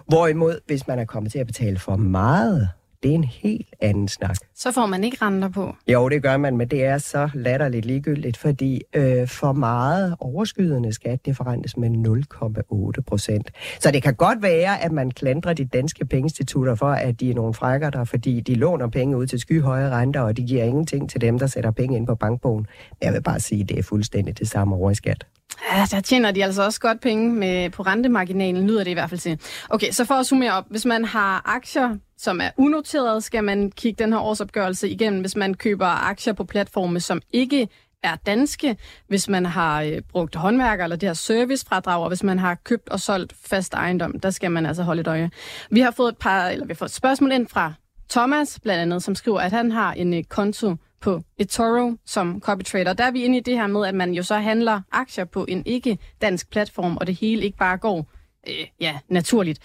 [0.09, 2.69] Hvorimod, hvis man er kommet til at betale for meget,
[3.05, 4.37] det er en helt anden snak.
[4.55, 5.75] Så får man ikke renter på?
[5.89, 10.93] Jo, det gør man, men det er så latterligt ligegyldigt, fordi øh, for meget overskydende
[10.93, 11.91] skat, det forrentes med
[12.97, 13.51] 0,8 procent.
[13.81, 17.35] Så det kan godt være, at man klandrer de danske pengeinstitutter for, at de er
[17.35, 21.11] nogle frækker der, fordi de låner penge ud til skyhøje renter, og de giver ingenting
[21.11, 22.67] til dem, der sætter penge ind på bankbogen.
[23.03, 25.27] Jeg vil bare sige, at det er fuldstændig det samme skat.
[25.73, 29.11] Ja, der tjener de altså også godt penge med, på rentemarginalen, lyder det i hvert
[29.11, 29.41] fald til.
[29.71, 30.65] Okay, så for at summere op.
[30.71, 35.21] Hvis man har aktier, som er unoterede, skal man kigge den her årsopgørelse igennem.
[35.21, 37.69] Hvis man køber aktier på platforme, som ikke
[38.03, 38.77] er danske,
[39.09, 42.89] hvis man har øh, brugt håndværker eller det her servicefradrag, og hvis man har købt
[42.89, 45.31] og solgt fast ejendom, der skal man altså holde et øje.
[45.71, 47.73] Vi har fået et par, eller vi har fået et spørgsmål ind fra
[48.11, 52.63] Thomas, blandt andet, som skriver, at han har en øh, konto på eToro som copy
[52.63, 52.93] trader.
[52.93, 55.45] Der er vi inde i det her med, at man jo så handler aktier på
[55.49, 58.07] en ikke-dansk platform, og det hele ikke bare går
[58.49, 59.59] øh, ja, naturligt.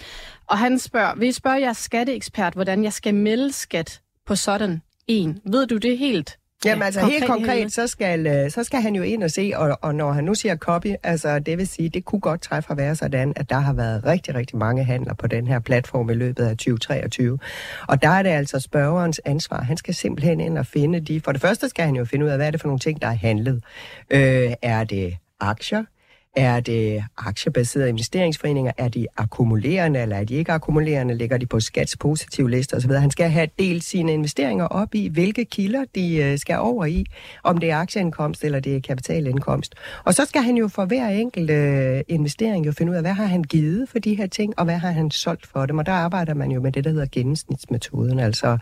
[0.47, 4.81] Og han spørger, vil I spørge jeres skatteekspert, hvordan jeg skal melde skat på sådan
[5.07, 5.41] en?
[5.45, 9.03] Ved du det helt Jamen altså helt konkret, så skal, øh, så skal han jo
[9.03, 12.05] ind og se, og, og når han nu siger copy, altså det vil sige, det
[12.05, 15.27] kunne godt træffe at være sådan, at der har været rigtig, rigtig mange handler på
[15.27, 17.39] den her platform i løbet af 2023.
[17.87, 19.61] Og der er det altså spørgerens ansvar.
[19.61, 22.29] Han skal simpelthen ind og finde de, for det første skal han jo finde ud
[22.29, 23.63] af, hvad er det for nogle ting, der er handlet.
[24.09, 25.83] Øh, er det aktier?
[26.39, 28.71] Er det aktiebaserede investeringsforeninger?
[28.77, 31.13] Er de akkumulerende, eller er de ikke akkumulerende?
[31.13, 32.91] Ligger de på skats positive liste osv.?
[32.91, 37.05] Han skal have delt sine investeringer op i, hvilke kilder de øh, skal over i,
[37.43, 39.75] om det er aktieindkomst eller det er kapitalindkomst.
[40.03, 43.13] Og så skal han jo for hver enkelt øh, investering jo finde ud af, hvad
[43.13, 45.77] har han givet for de her ting, og hvad har han solgt for dem.
[45.77, 48.19] Og der arbejder man jo med det, der hedder gennemsnitsmetoden.
[48.19, 48.57] Altså,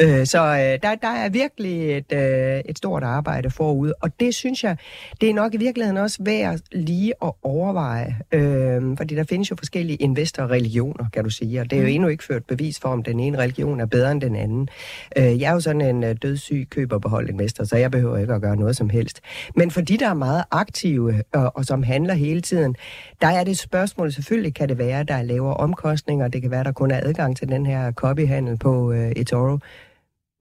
[0.00, 4.34] øh, så øh, der, der er virkelig et, øh, et stort arbejde forud, og det
[4.34, 4.76] synes jeg,
[5.20, 9.56] det er nok i virkeligheden også værd lige at overveje, øh, fordi der findes jo
[9.56, 11.94] forskellige investorreligioner, kan du sige, og det er jo mm.
[11.94, 14.68] endnu ikke ført bevis for, om den ene religion er bedre end den anden.
[15.16, 18.40] Øh, jeg er jo sådan en øh, dødssyg køberbeholdt investor, så jeg behøver ikke at
[18.40, 19.20] gøre noget som helst.
[19.56, 22.76] Men for de, der er meget aktive og, og som handler hele tiden,
[23.20, 26.42] der er det et spørgsmål, selvfølgelig kan det være, at der er lavere omkostninger, det
[26.42, 29.58] kan være, at der kun er adgang til den her copyhandel på øh, eToro,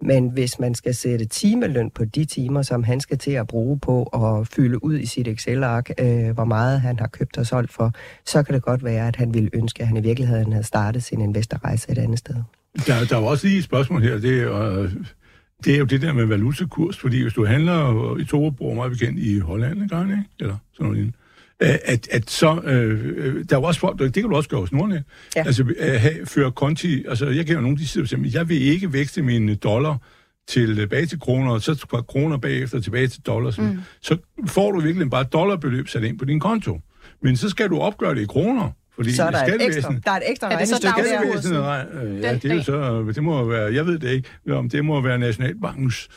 [0.06, 3.80] men hvis man skal sætte timeløn på de timer, som han skal til at bruge
[3.80, 7.74] på at fylde ud i sit Excel-ark, øh, hvor meget han har købt og solgt
[7.74, 7.92] for,
[8.26, 11.04] så kan det godt være, at han ville ønske, at han i virkeligheden havde startet
[11.04, 12.36] sin investorrejse et andet sted.
[12.88, 14.18] Der, der var også lige et spørgsmål her.
[14.18, 14.92] Det er, øh,
[15.66, 19.20] det er jo det der med valutakurs, fordi hvis du handler i Torebro meget bekendt
[19.20, 19.96] i Holland, ikke?
[20.40, 21.14] eller sådan noget
[21.60, 25.04] at, at så, øh, der er også folk, det kan du også gøre hos Nordnet,
[25.36, 25.44] ja.
[25.46, 28.94] altså at have, føre konti, altså jeg kender nogle, de siger, at jeg vil ikke
[28.94, 29.98] vækste mine dollar
[30.48, 33.58] tilbage til kroner, og så kroner bagefter tilbage til dollars.
[33.58, 33.80] Mm.
[34.02, 36.80] Så får du virkelig bare dollarbeløb sat ind på din konto.
[37.22, 38.70] Men så skal du opgøre det i kroner.
[38.96, 41.02] Fordi så er der, et ekstra, der er et ekstra regnestykke.
[42.04, 44.86] Øh, ja, det er jo så, det må være, jeg ved det ikke, om det
[44.86, 46.08] må være Nationalbankens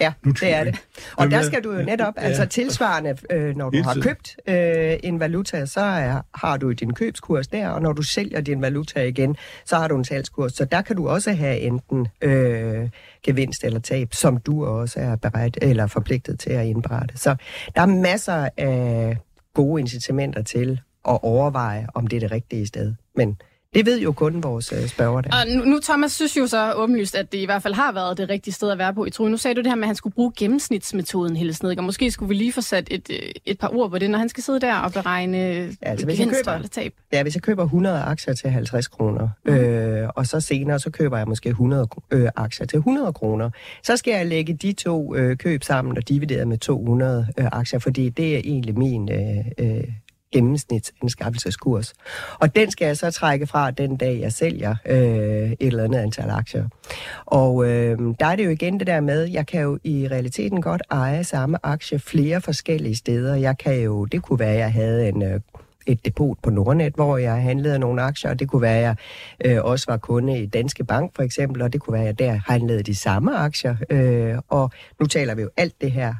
[0.00, 0.78] Ja, det er det.
[1.16, 5.20] Og der skal du jo netop, altså tilsvarende, øh, når du har købt øh, en
[5.20, 9.36] valuta, så er, har du din købskurs der, og når du sælger din valuta igen,
[9.64, 10.52] så har du en salgskurs.
[10.52, 12.88] Så der kan du også have enten øh,
[13.22, 17.18] gevinst eller tab, som du også er beredt eller forpligtet til at indberette.
[17.18, 17.36] Så
[17.76, 19.16] der er masser af
[19.54, 22.94] gode incitamenter til at overveje, om det er det rigtige sted.
[23.16, 23.36] Men
[23.74, 25.30] det ved jo kun vores øh, spørger der.
[25.30, 28.18] Og nu, nu, Thomas, synes jo så åbenlyst, at det i hvert fald har været
[28.18, 29.30] det rigtige sted at være på i True.
[29.30, 32.10] Nu sagde du det her med, at han skulle bruge gennemsnitsmetoden hele snedig, og måske
[32.10, 34.42] skulle vi lige få sat et, øh, et par ord på det, når han skal
[34.42, 36.92] sidde der og beregne ja, altså, hvis jeg køber, eller tab.
[37.12, 39.54] Ja, hvis jeg køber 100 aktier til 50 kroner, mm.
[39.54, 43.50] øh, og så senere, så køber jeg måske 100 øh, aktier til 100 kroner,
[43.82, 47.78] så skal jeg lægge de to øh, køb sammen og dividere med 200 øh, aktier,
[47.78, 49.84] fordi det er egentlig min øh, øh,
[50.32, 51.94] gennemsnitsanskaffelseskurs.
[52.38, 55.98] Og den skal jeg så trække fra den dag, jeg sælger øh, et eller andet
[55.98, 56.68] antal aktier.
[57.26, 60.62] Og øh, der er det jo igen det der med, jeg kan jo i realiteten
[60.62, 63.34] godt eje samme aktie flere forskellige steder.
[63.34, 65.22] Jeg kan jo, det kunne være, at jeg havde en...
[65.22, 65.40] Øh,
[65.86, 68.96] et depot på Nordnet, hvor jeg handlede nogle aktier, og det kunne være, at jeg
[69.44, 72.28] øh, også var kunde i Danske Bank for eksempel, og det kunne være, at jeg
[72.28, 73.76] der handlede de samme aktier.
[73.90, 76.14] Øh, og nu taler vi jo alt det her,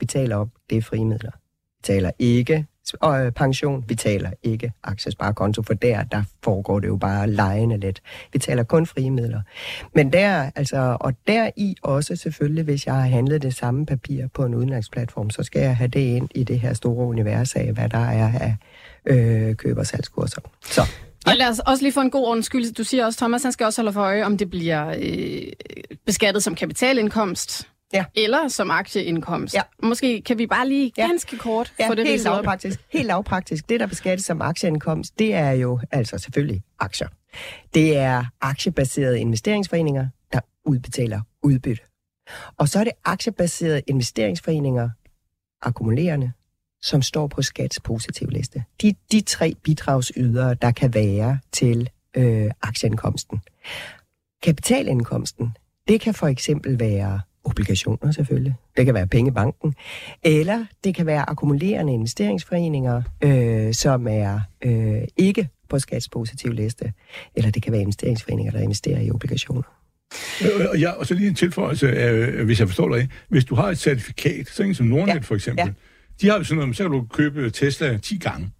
[0.00, 1.30] vi taler om, det er frimidler.
[1.78, 2.66] Vi taler ikke
[3.00, 3.84] og øh, pension.
[3.88, 8.02] Vi taler ikke aktiesparekonto, for der, der foregår det jo bare lejende let.
[8.32, 9.40] Vi taler kun frie midler.
[9.94, 14.26] Men der, altså, og der i også selvfølgelig, hvis jeg har handlet det samme papir
[14.34, 17.72] på en udenlandsplatform, så skal jeg have det ind i det her store univers af,
[17.72, 18.56] hvad der er af
[19.06, 20.40] øh, køb- og salgskurser.
[20.64, 20.80] Så
[21.26, 21.30] Ja.
[21.30, 22.74] Og lad os også lige få en god undskyld.
[22.74, 25.42] Du siger også, Thomas, han skal også holde for øje, om det bliver øh,
[26.06, 28.04] beskattet som kapitalindkomst, Ja.
[28.14, 29.54] Eller som aktieindkomst.
[29.54, 29.62] Ja.
[29.82, 31.06] Måske kan vi bare lige ja.
[31.06, 32.80] ganske kort ja, få det helt lavpraktisk.
[32.88, 33.68] Helt lavpraktisk.
[33.68, 37.08] Det, der beskattes som aktieindkomst, det er jo altså selvfølgelig aktier.
[37.74, 41.82] Det er aktiebaserede investeringsforeninger, der udbetaler udbytte.
[42.56, 44.90] Og så er det aktiebaserede investeringsforeninger,
[45.62, 46.32] akkumulerende,
[46.82, 48.64] som står på skats positive liste.
[48.82, 53.40] De, de tre bidragsydere, der kan være til øh, aktieindkomsten.
[54.42, 55.56] Kapitalindkomsten,
[55.88, 58.54] det kan for eksempel være obligationer selvfølgelig.
[58.76, 59.74] Det kan være penge i banken.
[60.22, 66.92] Eller det kan være akkumulerende investeringsforeninger, øh, som er øh, ikke på skatspositiv liste.
[67.34, 69.62] Eller det kan være investeringsforeninger, der investerer i obligationer.
[70.42, 73.08] Øh, ja, og så lige en tilføjelse, øh, hvis jeg forstår dig.
[73.28, 75.20] Hvis du har et certifikat, sådan som Nordnet ja.
[75.20, 75.72] for eksempel, ja.
[76.20, 78.50] de har jo sådan noget, så kan du købe Tesla 10 gange.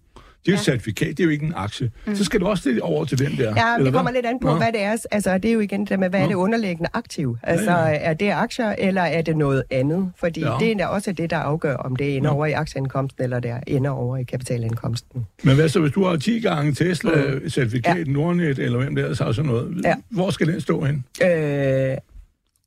[0.45, 0.59] Det er ja.
[0.59, 1.91] et certifikat, det er jo ikke en aktie.
[2.05, 2.15] Mm.
[2.15, 3.43] Så skal du også stille over til den der.
[3.43, 4.13] Ja, det kommer hvad?
[4.13, 4.57] lidt an på, Nå.
[4.57, 4.97] hvad det er.
[5.11, 6.23] Altså, det er jo igen det med, hvad Nå.
[6.23, 7.37] er det underliggende aktiv?
[7.43, 7.95] Altså, ja, ja.
[7.95, 10.11] er det aktier, eller er det noget andet?
[10.17, 10.55] Fordi ja.
[10.59, 12.35] det er også det, der afgør, om det ender ja.
[12.35, 15.25] over i aktieindkomsten, eller det ender over i kapitalindkomsten.
[15.43, 18.13] Men hvad så, hvis du har 10 gange Tesla-certifikat, mm.
[18.13, 18.19] ja.
[18.19, 19.81] Nordnet, eller hvem der så sådan noget?
[19.83, 19.95] Ja.
[20.09, 21.05] Hvor skal den stå hen?
[21.23, 21.97] Øh,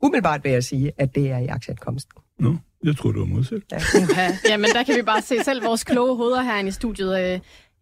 [0.02, 2.23] umiddelbart vil jeg sige, at det er i aktieindkomsten.
[2.38, 3.62] Nå, jeg tror, det var modsat.
[3.72, 4.56] Ja.
[4.62, 7.08] men der kan vi bare se selv vores kloge hoveder herinde i studiet.
[7.08, 7.40] Øh,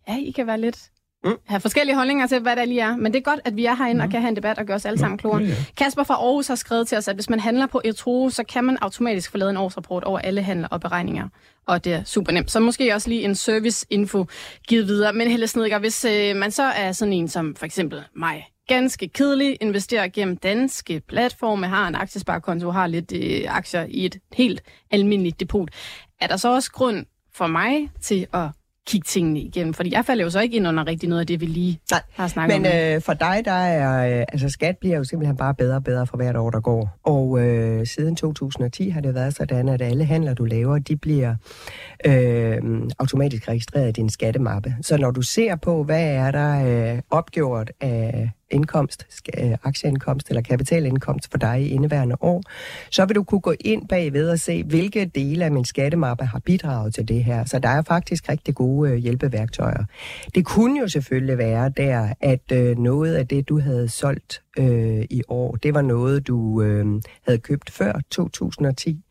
[0.08, 0.90] ja, I kan være lidt
[1.24, 1.32] mm.
[1.46, 2.96] have forskellige holdninger til, hvad der lige er.
[2.96, 4.04] Men det er godt, at vi er herinde mm.
[4.04, 5.42] og kan have en debat og gøre os alle sammen klogere.
[5.42, 5.54] Ja, ja.
[5.76, 8.64] Kasper fra Aarhus har skrevet til os, at hvis man handler på Etro, så kan
[8.64, 11.28] man automatisk få lavet en årsrapport over alle handler og beregninger.
[11.66, 12.50] Og det er super nemt.
[12.50, 14.26] Så måske også lige en service-info
[14.68, 15.12] givet videre.
[15.12, 19.08] Men Helle Snedgaard, hvis øh, man så er sådan en som for eksempel mig, ganske
[19.08, 24.62] kedelig, investerer gennem danske platforme, har en aktiesparekonto, har lidt øh, aktier i et helt
[24.90, 25.68] almindeligt depot.
[26.20, 28.48] Er der så også grund for mig til at
[28.86, 29.74] kigge tingene igennem?
[29.74, 32.02] Fordi jeg falder jo så ikke ind under rigtig noget af det, vi lige Nej,
[32.12, 32.72] har snakket men, om.
[32.72, 35.84] Men øh, for dig, der er, øh, altså skat bliver jo simpelthen bare bedre og
[35.84, 36.98] bedre for hvert år, der går.
[37.02, 41.34] Og øh, siden 2010 har det været sådan, at alle handler, du laver, de bliver
[42.04, 42.56] øh,
[42.98, 44.76] automatisk registreret i din skattemappe.
[44.82, 49.06] Så når du ser på, hvad er der øh, opgjort af indkomst,
[49.38, 52.42] øh, aktieindkomst eller kapitalindkomst for dig i indeværende år,
[52.90, 56.38] så vil du kunne gå ind bagved og se, hvilke dele af min skattemappe har
[56.38, 57.44] bidraget til det her.
[57.44, 59.84] Så der er faktisk rigtig gode øh, hjælpeværktøjer.
[60.34, 65.06] Det kunne jo selvfølgelig være der, at øh, noget af det, du havde solgt øh,
[65.10, 66.86] i år, det var noget, du øh,
[67.26, 69.04] havde købt før 2010.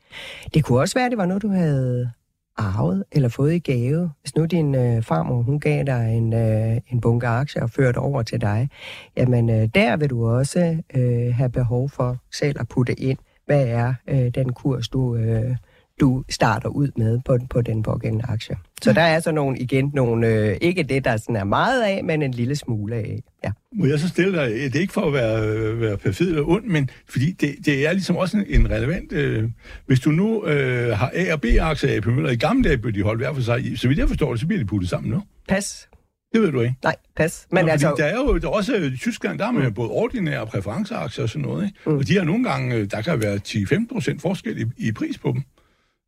[0.54, 2.12] Det kunne også være, at det var noget, du havde
[2.62, 4.12] arvet eller fået i gave.
[4.22, 7.98] Hvis nu din øh, farmor, hun gav dig en, øh, en bunke aktier og førte
[7.98, 8.70] over til dig,
[9.18, 13.68] jamen øh, der vil du også øh, have behov for selv at putte ind, hvad
[13.68, 15.56] er øh, den kurs, du, øh,
[16.02, 18.56] du starter ud med på, på den pågældende aktie.
[18.82, 22.04] Så der er så nogle, igen nogle, øh, ikke det, der sådan er meget af,
[22.04, 23.24] men en lille smule af.
[23.44, 23.52] Ja.
[23.76, 26.66] Må jeg så stille dig, det er ikke for at være, være perfid eller ond,
[26.66, 29.12] men fordi det, det er ligesom også en, en relevant...
[29.12, 29.50] Øh,
[29.86, 32.94] hvis du nu øh, har A- og B-aktier af AP Møller, i gamle dage blev
[32.94, 35.12] de holdt hver for sig, så vidt jeg forstår det, så bliver de puttet sammen
[35.12, 35.24] nu.
[35.48, 35.88] Pas.
[36.34, 36.76] Det ved du ikke?
[36.84, 37.48] Nej, pas.
[37.52, 37.96] Men Nå, altså...
[37.98, 39.74] Der er jo der er også i Tyskland, der er med mm.
[39.74, 41.66] både ordinære præferenceaktier og sådan noget.
[41.66, 41.80] Ikke?
[41.86, 41.98] Mm.
[41.98, 45.18] Og de har nogle gange, øh, der kan være 10-15 procent forskel i, i pris
[45.18, 45.44] på dem.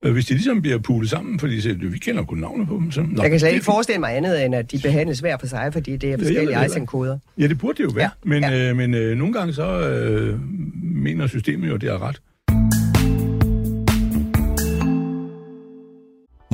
[0.04, 2.92] Øh, hvis de ligesom bliver pulet sammen, fordi så, vi kender kun navnet på dem.
[2.92, 5.48] Så, nå, jeg kan slet ikke forestille mig andet, end at de behandles hver for
[5.48, 7.18] sig, fordi det er forskellige ja, ISIN-koder.
[7.38, 8.04] Ja, det burde det jo være.
[8.26, 8.30] Ja.
[8.30, 8.70] Men, ja.
[8.70, 10.40] øh, men øh, nogle gange så øh,
[10.84, 12.22] mener systemet jo, at det er ret.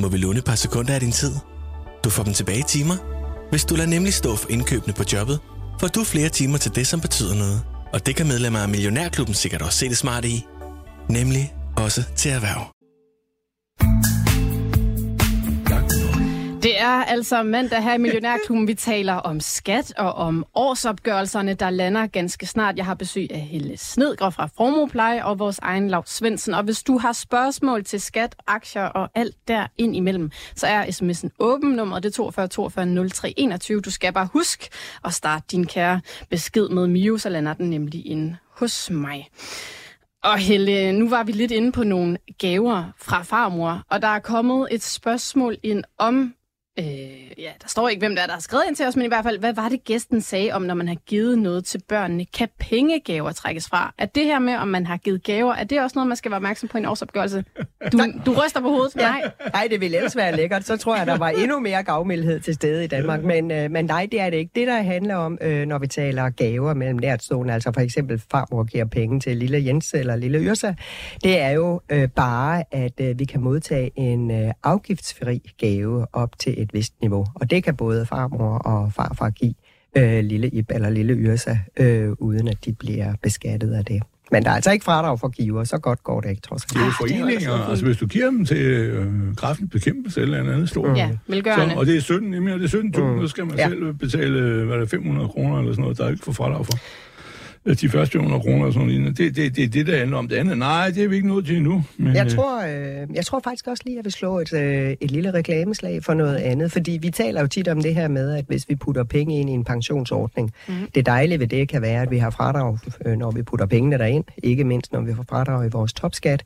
[0.02, 1.32] Må vi låne et par sekunder af din tid?
[2.04, 2.96] Du får dem tilbage i timer.
[3.50, 5.40] Hvis du lader nemlig stå for indkøbene på jobbet,
[5.80, 7.62] får du flere timer til det, som betyder noget.
[7.94, 10.46] Og det kan medlemmer af Millionærklubben sikkert også se det smarte i.
[11.10, 12.79] Nemlig også til erhverv.
[16.70, 18.68] Det er altså mandag her i Millionærklubben.
[18.68, 22.78] Vi taler om skat og om årsopgørelserne, der lander ganske snart.
[22.78, 26.54] Jeg har besøg af Helle Snedgård fra Formopleje og vores egen Lav Svendsen.
[26.54, 30.86] Og hvis du har spørgsmål til skat, aktier og alt der ind imellem, så er
[30.86, 31.70] sms'en åben.
[31.70, 33.82] Nummeret det er 42 42 03 21.
[33.82, 34.70] Du skal bare huske
[35.06, 39.30] at starte din kære besked med Mio, så lander den nemlig ind hos mig.
[40.24, 44.20] Og Helle, nu var vi lidt inde på nogle gaver fra farmor, og der er
[44.20, 46.34] kommet et spørgsmål ind om
[46.80, 46.86] Øh,
[47.38, 49.08] ja, der står ikke, hvem der er, der har skrevet ind til os, men i
[49.08, 52.26] hvert fald, hvad var det, gæsten sagde om, når man har givet noget til børnene?
[52.26, 53.94] Kan pengegaver trækkes fra?
[53.98, 56.32] Er det her med, om man har givet gaver, er det også noget, man skal
[56.32, 57.44] være opmærksom på i en årsopgørelse?
[57.92, 58.96] Du, du ryster på hovedet.
[58.96, 59.02] Ja.
[59.02, 59.22] Nej.
[59.54, 60.66] nej, det ville ellers være lækkert.
[60.66, 63.24] Så tror jeg, der var endnu mere gavmildhed til stede i Danmark.
[63.24, 64.52] Men, øh, men nej, det er det ikke.
[64.56, 68.64] Det, der handler om, øh, når vi taler gaver mellem nærtstående, altså for eksempel farmor
[68.64, 70.74] giver penge til lille Jens eller lille Yrsa,
[71.24, 76.40] det er jo øh, bare, at øh, vi kan modtage en øh, afgiftsfri gave op
[76.40, 77.26] til et et vist niveau.
[77.36, 79.54] Og det kan både farmor og farfar give
[79.98, 84.02] øh, lille Ib eller lille Yrsa, øh, uden at de bliver beskattet af det.
[84.32, 86.74] Men der er altså ikke fradrag for giver, så godt går det ikke, trods alt.
[86.74, 90.54] Det er jo foreninger, ah, altså hvis du giver dem til øh, kraftens bekæmpelse eller
[90.54, 90.98] andet stort.
[90.98, 91.74] Ja, velgørende.
[91.74, 93.22] Så, og det er 17, jamen, det er 17.000, mm.
[93.22, 93.70] så skal man ja.
[93.70, 96.66] selv betale, hvad er det, 500 kroner eller sådan noget, der er ikke for fradrag
[96.66, 96.74] for
[97.78, 99.18] de første 100 kroner og sådan noget.
[99.18, 100.58] Det er det, det, det, der handler om det andet.
[100.58, 101.84] Nej, det er vi ikke nået til endnu.
[101.98, 104.96] Men, jeg, øh, tror, øh, jeg tror faktisk også lige, at vi slår et, øh,
[105.02, 106.72] et lille reklameslag for noget andet.
[106.72, 109.50] Fordi vi taler jo tit om det her med, at hvis vi putter penge ind
[109.50, 110.74] i en pensionsordning, mm.
[110.96, 113.98] det dejlige ved det kan være, at vi har fradrag, øh, når vi putter pengene
[113.98, 114.24] derind.
[114.44, 116.44] Ikke mindst, når vi får fradrag i vores topskat.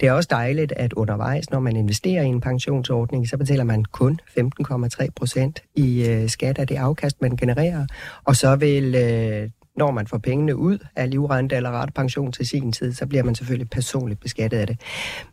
[0.00, 3.84] Det er også dejligt, at undervejs, når man investerer i en pensionsordning, så betaler man
[3.84, 7.86] kun 15,3 procent i øh, skat af det afkast, man genererer.
[8.24, 12.72] Og så vil øh, når man får pengene ud af livrente eller retpension til sin
[12.72, 14.80] tid, så bliver man selvfølgelig personligt beskattet af det.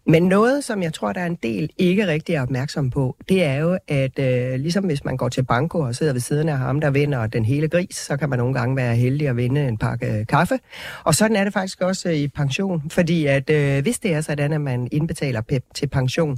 [0.07, 3.43] Men noget, som jeg tror, der er en del ikke rigtig er opmærksom på, det
[3.43, 6.57] er jo, at øh, ligesom hvis man går til banko og sidder ved siden af
[6.57, 9.67] ham, der vinder den hele gris, så kan man nogle gange være heldig at vinde
[9.67, 10.59] en pakke øh, kaffe.
[11.03, 14.21] Og sådan er det faktisk også øh, i pension, fordi at øh, hvis det er
[14.21, 15.41] sådan, at man indbetaler
[15.75, 16.37] til pension,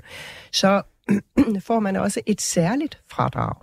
[0.52, 0.82] så
[1.68, 3.54] får man også et særligt fradrag.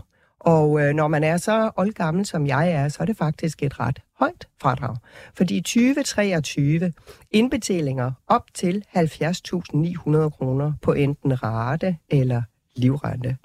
[0.40, 3.81] Og øh, når man er så oldgammel, som jeg er, så er det faktisk et
[3.81, 4.96] ret højt fradrag.
[5.35, 6.92] Fordi 2023
[7.31, 12.42] indbetalinger op til 70.900 kroner på enten rate eller
[12.77, 13.37] livrente.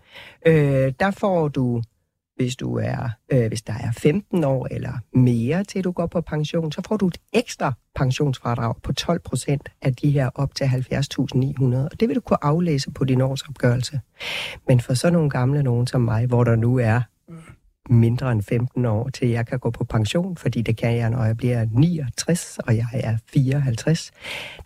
[0.45, 1.81] Øh, der får du
[2.35, 6.21] hvis du er, øh, hvis der er 15 år eller mere til du går på
[6.21, 10.65] pension, så får du et ekstra pensionsfradrag på 12 procent af de her op til
[10.65, 13.99] 70.900, og det vil du kunne aflæse på din årsopgørelse.
[14.67, 17.01] Men for sådan nogle gamle nogen som mig, hvor der nu er
[17.89, 21.23] mindre end 15 år, til jeg kan gå på pension, fordi det kan jeg, når
[21.23, 24.11] jeg bliver 69, og jeg er 54.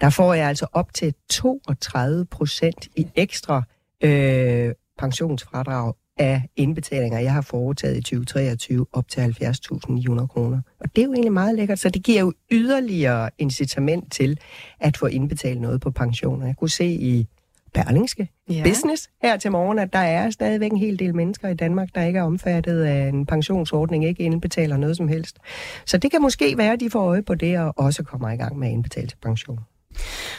[0.02, 3.64] Der får jeg altså op til 32 procent i ekstra
[4.04, 10.62] øh, pensionsfradrag af indbetalinger, jeg har foretaget i 2023 op til 70.900 kroner.
[10.80, 14.40] Og det er jo egentlig meget lækkert, så det giver jo yderligere incitament til
[14.80, 16.46] at få indbetalt noget på pensioner.
[16.46, 17.28] Jeg kunne se i
[17.74, 18.64] Berlingske ja.
[18.64, 22.04] Business her til morgen, at der er stadigvæk en hel del mennesker i Danmark, der
[22.04, 25.38] ikke er omfattet af en pensionsordning, ikke indbetaler noget som helst.
[25.86, 28.36] Så det kan måske være, at de får øje på det og også kommer i
[28.36, 29.60] gang med at indbetale til pension.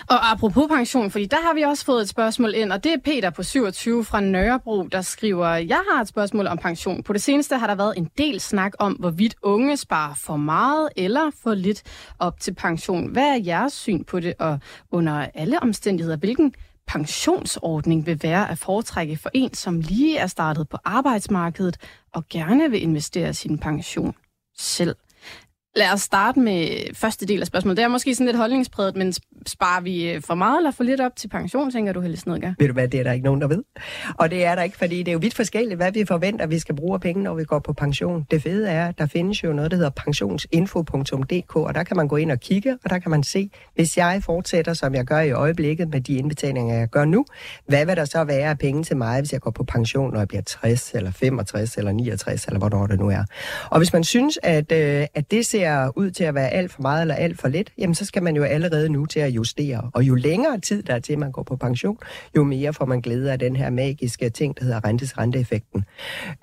[0.08, 2.96] Og apropos pension, fordi der har vi også fået et spørgsmål ind, og det er
[3.04, 7.02] Peter på 27 fra Nørrebro, der skriver, jeg har et spørgsmål om pension.
[7.02, 10.88] På det seneste har der været en del snak om, hvorvidt unge sparer for meget
[10.96, 11.82] eller for lidt
[12.18, 13.06] op til pension.
[13.12, 14.58] Hvad er jeres syn på det, og
[14.90, 16.54] under alle omstændigheder, hvilken
[16.86, 21.76] pensionsordning vil være at foretrække for en, som lige er startet på arbejdsmarkedet
[22.12, 24.14] og gerne vil investere sin pension
[24.58, 24.96] selv?
[25.76, 27.76] Lad os starte med første del af spørgsmålet.
[27.76, 29.12] Det er måske sådan lidt holdningspræget, men
[29.46, 32.54] sparer vi øh, for meget eller for lidt op til pension, tænker du, Helle Snedgaard?
[32.58, 33.62] Ved du hvad, det er der ikke nogen, der ved.
[34.18, 36.58] Og det er der ikke, fordi det er jo vidt forskelligt, hvad vi forventer, vi
[36.58, 38.26] skal bruge penge, når vi går på pension.
[38.30, 42.08] Det fede er, at der findes jo noget, der hedder pensionsinfo.dk, og der kan man
[42.08, 45.20] gå ind og kigge, og der kan man se, hvis jeg fortsætter, som jeg gør
[45.20, 47.24] i øjeblikket med de indbetalinger, jeg gør nu,
[47.66, 50.18] hvad vil der så være af penge til mig, hvis jeg går på pension, når
[50.18, 53.24] jeg bliver 60, eller 65, eller 69, eller hvornår det nu er.
[53.70, 56.72] Og hvis man synes, at, øh, at det ser ser ud til at være alt
[56.72, 59.30] for meget eller alt for lidt, jamen så skal man jo allerede nu til at
[59.30, 59.90] justere.
[59.94, 61.98] Og jo længere tid der er til, at man går på pension,
[62.36, 65.84] jo mere får man glæde af den her magiske ting, der hedder rentes renteeffekten.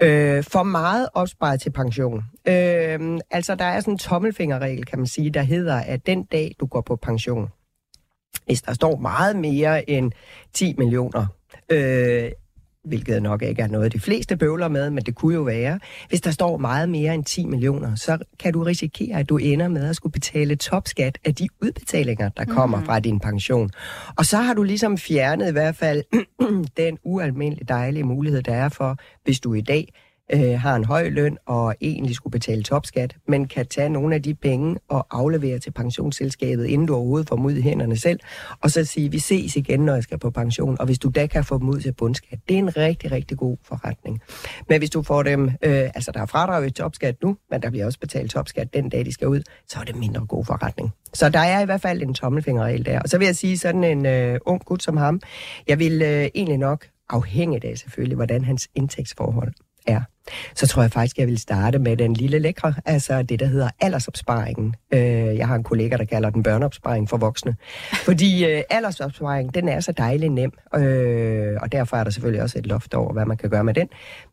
[0.02, 2.24] Øh, for meget opsparet til pension.
[2.48, 6.56] Øh, altså der er sådan en tommelfingerregel, kan man sige, der hedder, at den dag
[6.60, 7.48] du går på pension,
[8.46, 10.12] hvis der står meget mere end
[10.54, 11.26] 10 millioner
[11.72, 12.32] øh,
[12.90, 15.80] hvilket nok ikke er noget, de fleste bøvler med, men det kunne jo være.
[16.10, 19.68] Hvis der står meget mere end 10 millioner, så kan du risikere, at du ender
[19.68, 22.86] med at skulle betale topskat af de udbetalinger, der kommer mm.
[22.86, 23.70] fra din pension.
[24.18, 26.04] Og så har du ligesom fjernet i hvert fald
[26.78, 29.94] den ualmindelig dejlige mulighed, der er for, hvis du i dag
[30.34, 34.24] øh, har en høj løn og egentlig skulle betale topskat, men kan tage nogle af
[34.24, 38.20] de penge og aflevere til pensionsselskabet, inden du overhovedet får dem ud i hænderne selv,
[38.62, 41.28] og så sige, vi ses igen, når jeg skal på pension, og hvis du da
[41.28, 44.22] kan få dem ud til bundskat, det er en rigtig, rigtig god forretning.
[44.70, 47.70] Men hvis du får dem, øh, altså der er fradrag i topskat nu, men der
[47.70, 50.90] bliver også betalt topskat den dag, de skal ud, så er det mindre god forretning.
[51.14, 53.00] Så der er i hvert fald en tommelfingerregel der.
[53.00, 55.22] Og så vil jeg sige, sådan en øh, ung gut som ham,
[55.68, 59.54] jeg vil øh, egentlig nok afhængigt af selvfølgelig, hvordan hans indtægtsforhold
[59.90, 60.02] er,
[60.56, 63.70] så tror jeg faktisk, jeg vil starte med den lille lækre, altså det, der hedder
[63.80, 64.76] aldersopsparingen.
[64.94, 65.00] Øh,
[65.38, 67.56] jeg har en kollega, der kalder den børneopsparing for voksne.
[68.06, 72.60] Fordi øh, aldersopsparing, den er så dejlig nem, øh, og derfor er der selvfølgelig også
[72.60, 73.88] et loft over, hvad man kan gøre med den.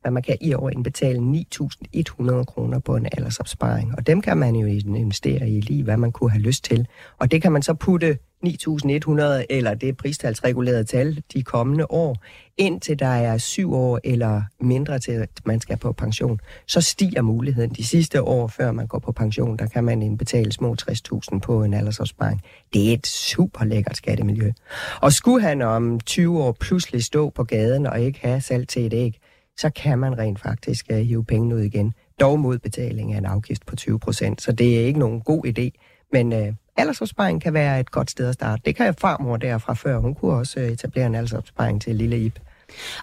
[0.05, 4.55] Men man kan i år indbetale 9.100 kroner på en aldersopsparing, og dem kan man
[4.55, 6.87] jo investere i lige, hvad man kunne have lyst til.
[7.19, 12.17] Og det kan man så putte 9.100 eller det pristalsregulerede tal de kommende år,
[12.59, 17.23] indtil der er syv år eller mindre til, at man skal på pension, så stiger
[17.23, 17.71] muligheden.
[17.71, 21.65] De sidste år, før man går på pension, der kan man indbetale små 60.000 på
[21.65, 22.43] en aldersopsparing.
[22.73, 24.53] Det er et super lækkert skattemiljø.
[25.01, 28.87] Og skulle han om 20 år pludselig stå på gaden og ikke have salg til
[28.87, 29.21] et æg,
[29.57, 31.95] så kan man rent faktisk øh, hive pengene ud igen.
[32.21, 34.43] Dog mod betaling af en afgift på 20 procent.
[34.43, 35.71] Så det er ikke nogen god idé.
[36.13, 38.63] Men øh, aldersopsparing kan være et godt sted at starte.
[38.65, 39.99] Det kan jeg farmor der fra før.
[39.99, 42.39] Hun kunne også øh, etablere en aldersopsparing til lille Ip.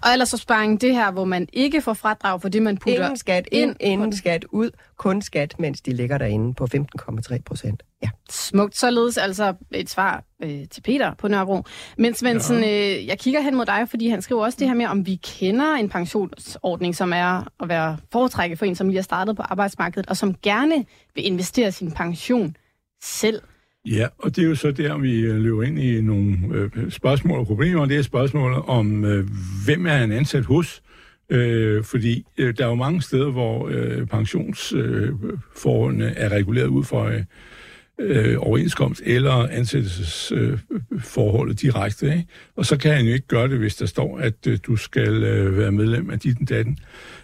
[0.02, 3.48] Og aldersopsparing, det her, hvor man ikke får fradrag for det, man putter ingen skat
[3.52, 7.84] ind, ingen skat ud, kun skat, mens de ligger derinde på 15,3 procent.
[8.04, 8.10] Ja.
[8.30, 8.78] Smukt.
[8.78, 11.64] Således altså et svar øh, til Peter på Nørrebro.
[11.98, 12.98] Men Svendsen, ja.
[12.98, 15.16] øh, jeg kigger hen mod dig, fordi han skriver også det her med, om vi
[15.16, 19.42] kender en pensionsordning, som er at være foretrækket for en, som lige har startet på
[19.42, 22.56] arbejdsmarkedet, og som gerne vil investere sin pension
[23.04, 23.42] selv.
[23.86, 27.40] Ja, og det er jo så der, vi øh, løber ind i nogle øh, spørgsmål
[27.40, 27.86] og problemer.
[27.86, 29.28] Det er spørgsmålet om, øh,
[29.66, 30.84] hvem er han ansat hos?
[31.30, 36.84] Øh, fordi øh, der er jo mange steder, hvor øh, pensionsforholdene øh, er reguleret ud
[36.84, 37.24] fra øh,
[38.00, 42.06] øh, overenskomst eller ansættelsesforholdet øh, direkte.
[42.06, 42.26] Ikke?
[42.56, 45.24] Og så kan han jo ikke gøre det, hvis der står, at øh, du skal
[45.24, 46.78] øh, være medlem af dit datten,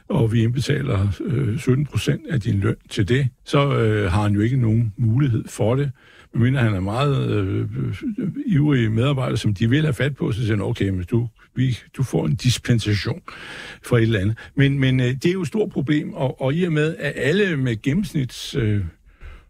[0.07, 4.33] og vi indbetaler øh, 17 procent af din løn til det, så øh, har han
[4.33, 5.91] jo ikke nogen mulighed for det.
[6.33, 10.39] Men han er meget øh, øh, ivrig medarbejder, som de vil have fat på, så
[10.39, 13.21] siger han, okay, men du, vi, du får en dispensation
[13.83, 14.37] for et eller andet.
[14.55, 17.13] Men, men øh, det er jo et stort problem, og, og i og med, at
[17.15, 18.55] alle med gennemsnits...
[18.55, 18.75] Øh,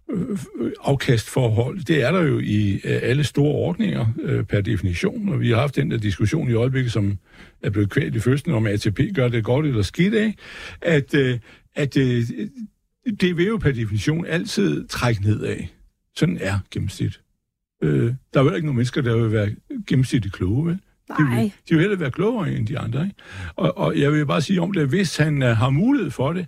[0.10, 0.38] øh
[0.84, 5.50] afkastforhold, det er der jo i øh, alle store ordninger øh, per definition, og vi
[5.50, 7.18] har haft den der diskussion i øjeblikket, som
[7.64, 10.36] er blevet kvælt i første, om ATP gør det godt eller skidt af,
[10.82, 11.40] at, øh,
[11.76, 12.24] at øh,
[13.22, 15.58] det vil jo per definition altid trække nedad.
[16.20, 17.22] Sådan er gennemsnit.
[17.84, 19.56] Øh, der er jo ikke nogen mennesker, der vil være
[19.88, 20.80] gennemsnitligt kloge, vel?
[21.18, 23.04] De vil, de vil hellere være klogere end de andre.
[23.04, 23.16] Ikke?
[23.56, 26.34] Og, og jeg vil bare sige om det, at hvis han uh, har mulighed for
[26.34, 26.46] det,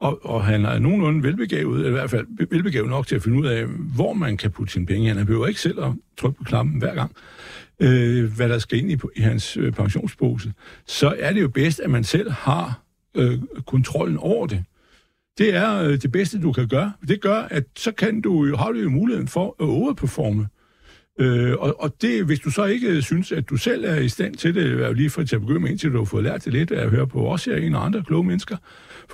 [0.00, 3.38] og, og han er nogenlunde velbegavet, eller i hvert fald velbegavet nok til at finde
[3.38, 5.14] ud af, hvor man kan putte sine penge.
[5.14, 7.12] Han behøver ikke selv at trykke på klampen hver gang,
[7.80, 10.52] øh, hvad der skal ind i, i hans øh, pensionspose.
[10.86, 12.82] Så er det jo bedst, at man selv har
[13.14, 14.64] øh, kontrollen over det.
[15.38, 16.92] Det er øh, det bedste, du kan gøre.
[17.08, 20.48] Det gør, at så kan du jo, har du jo muligheden for at overperforme.
[21.20, 24.08] Øh, og, og det, hvis du så ikke øh, synes, at du selv er i
[24.08, 26.04] stand til det, øh, er jo lige for til at begynde med, indtil du har
[26.04, 28.56] fået lært det lidt at høre på os her, en og andre kloge mennesker,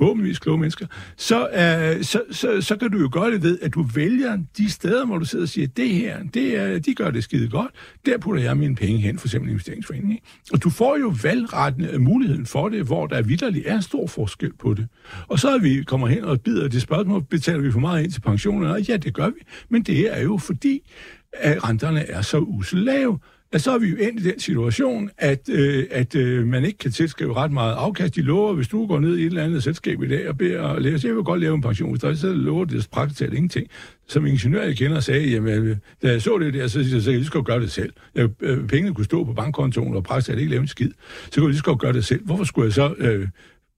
[0.01, 0.86] forhåbentligvis kloge mennesker,
[1.16, 4.70] så, uh, så, så, så kan du jo gøre det ved, at du vælger de
[4.70, 7.70] steder, hvor du sidder og siger, det her, det er, de gør det skide godt,
[8.07, 10.18] der putter jeg mine penge hen, for eksempel investeringsforeningen.
[10.53, 14.53] Og du får jo valgretten af muligheden for det, hvor der vidderligt er stor forskel
[14.53, 14.88] på det.
[15.28, 18.12] Og så er vi kommer hen og bider det spørgsmål, betaler vi for meget ind
[18.12, 18.84] til pensionen?
[18.88, 20.90] Ja, det gør vi, men det er jo fordi,
[21.32, 23.18] at renterne er så usel lave
[23.53, 26.78] at så er vi jo endt i den situation, at, øh, at øh, man ikke
[26.78, 28.14] kan tilskrive ret meget afkast.
[28.14, 30.68] De lover, hvis du går ned i et eller andet selskab i dag og beder
[30.68, 33.18] at lave, så jeg vil godt lave en pension, hvis der så lover det praktisk
[33.18, 33.66] talt ingenting.
[34.09, 37.11] Som ingeniør, jeg kender, sagde, jamen, øh, da jeg så det der, så, så, så
[37.11, 37.92] jeg lige skal gøre det selv.
[38.14, 40.90] Jeg, øh, pengene kunne stå på bankkontoen, og praktisk talt ikke lave en skid.
[41.24, 42.24] Så kunne jeg lige skal gøre det selv.
[42.24, 43.28] Hvorfor skulle jeg så øh,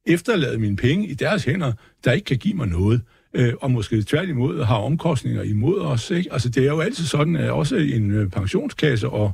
[0.06, 1.72] efterlade mine penge i deres hænder,
[2.04, 3.00] der ikke kan give mig noget?
[3.34, 6.10] øh, og måske tværtimod har omkostninger imod os.
[6.10, 6.32] Ikke?
[6.32, 9.32] Altså, det er jo altid sådan, at også en øh, pensionskasse og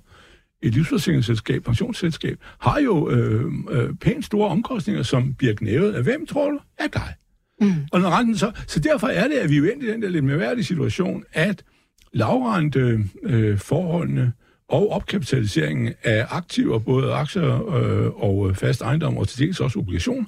[0.63, 6.27] et livsforsikringsselskab, pensionsselskab, har jo øh, øh, pænt store omkostninger, som bliver knævet af hvem,
[6.27, 6.59] tror du?
[6.79, 7.15] Af dig.
[7.61, 7.73] Mm.
[7.93, 10.09] Og når renten så, så derfor er det, at vi er jo i den der
[10.09, 11.65] lidt mere situation, at
[12.13, 14.33] lavrente øh, forholdene
[14.69, 20.25] og opkapitaliseringen af aktiver, både aktier øh, og fast ejendom og til dels også obligationer,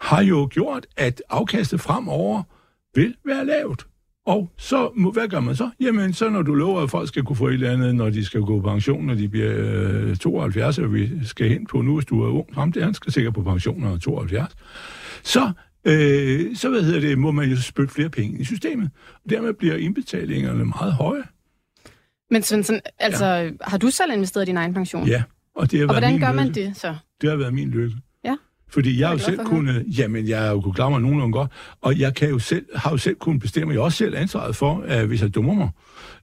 [0.00, 2.42] har jo gjort, at afkastet fremover
[2.94, 3.86] vil være lavt.
[4.26, 5.70] Og så, hvad gør man så?
[5.80, 8.24] Jamen, så når du lover, at folk skal kunne få et eller andet, når de
[8.24, 11.94] skal gå på pension, når de bliver øh, 72, og vi skal hen på nu,
[11.94, 14.56] hvis du er ung, ham der, han skal sikkert på pension, når er 72,
[15.22, 15.52] så,
[15.84, 18.90] øh, så hvad hedder det, må man jo spytte flere penge i systemet.
[19.24, 21.22] Og dermed bliver indbetalingerne meget høje.
[22.30, 23.50] Men sådan, altså, ja.
[23.60, 25.06] har du selv investeret i din egen pension?
[25.06, 25.22] Ja.
[25.54, 26.60] Og, det har og været hvordan gør man lykke.
[26.60, 26.96] det så?
[27.20, 27.96] Det har været min lykke.
[28.74, 31.00] Fordi jeg har jo selv for at kunne, jamen jeg har jo kunne klare mig
[31.00, 31.50] nogenlunde godt,
[31.82, 34.56] og jeg kan jo selv, har jo selv kunnet bestemme, jeg har også selv ansvaret
[34.56, 35.68] for, at hvis jeg dummer mig.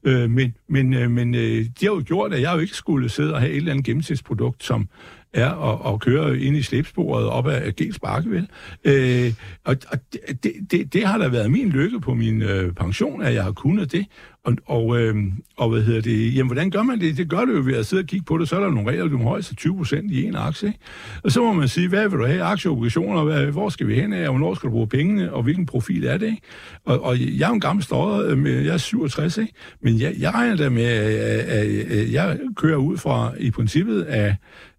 [0.04, 3.10] Øh, men men, øh, men øh, de har jo gjort, at jeg jo ikke skulle
[3.10, 4.88] sidde og have et eller andet gennemsnitsprodukt, som
[5.34, 8.48] er at, at køre ind i slæbsporet op ad Gels Bakke, vel?
[8.84, 9.34] Øh,
[9.66, 9.98] og og
[10.44, 13.52] det, det, det har da været min lykke på min øh, pension, at jeg har
[13.52, 14.06] kunnet det.
[14.46, 15.16] Og, og, øh,
[15.58, 16.36] og hvad hedder det?
[16.36, 17.18] Jamen, hvordan gør man det?
[17.18, 18.50] Det gør det jo ved at sidde og kigge på det.
[18.50, 20.68] Så er der nogle regler, du må højst 20 procent i en aktie.
[20.68, 20.80] Ikke?
[21.24, 22.44] Og så må man sige, hvad vil du have?
[22.44, 23.24] Aktieobligationer?
[23.24, 24.28] Hvad, hvor skal vi hen af?
[24.28, 25.34] Og hvornår skal du bruge pengene?
[25.34, 26.28] Og hvilken profil er det?
[26.28, 26.42] Ikke?
[26.86, 28.32] Og, og jeg er jo en gammel stodder.
[28.32, 29.54] Øh, med, jeg er 67, ikke?
[29.84, 34.02] men jeg, jeg regner da med, at, at, at jeg kører ud fra i princippet
[34.02, 34.36] af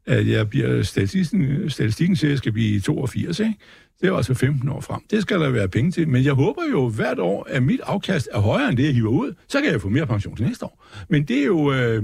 [0.07, 3.55] at jeg bliver statistikken, statistikken siger, at jeg skal blive 82, ikke?
[4.01, 5.01] Det er altså 15 år frem.
[5.11, 6.09] Det skal der være penge til.
[6.09, 9.11] Men jeg håber jo hvert år, at mit afkast er højere end det, jeg hiver
[9.11, 9.35] ud.
[9.49, 10.85] Så kan jeg få mere pension til næste år.
[11.09, 11.73] Men det er jo...
[11.73, 12.03] Øh,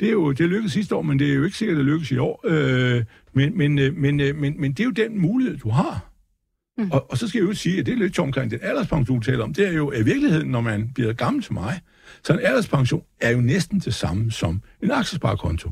[0.00, 1.86] det er jo det lykkedes sidste år, men det er jo ikke sikkert, at det
[1.86, 2.40] lykkes i år.
[2.44, 6.10] Øh, men, men, øh, men, øh, men, men det er jo den mulighed, du har.
[6.78, 6.90] Mm.
[6.90, 9.24] Og, og så skal jeg jo sige, at det er lidt omkring den alderspension, du
[9.24, 9.54] taler om.
[9.54, 11.80] Det er jo i virkeligheden, når man bliver gammel som mig,
[12.24, 15.70] så en alderspension er jo næsten det samme som en aktiesparekonto.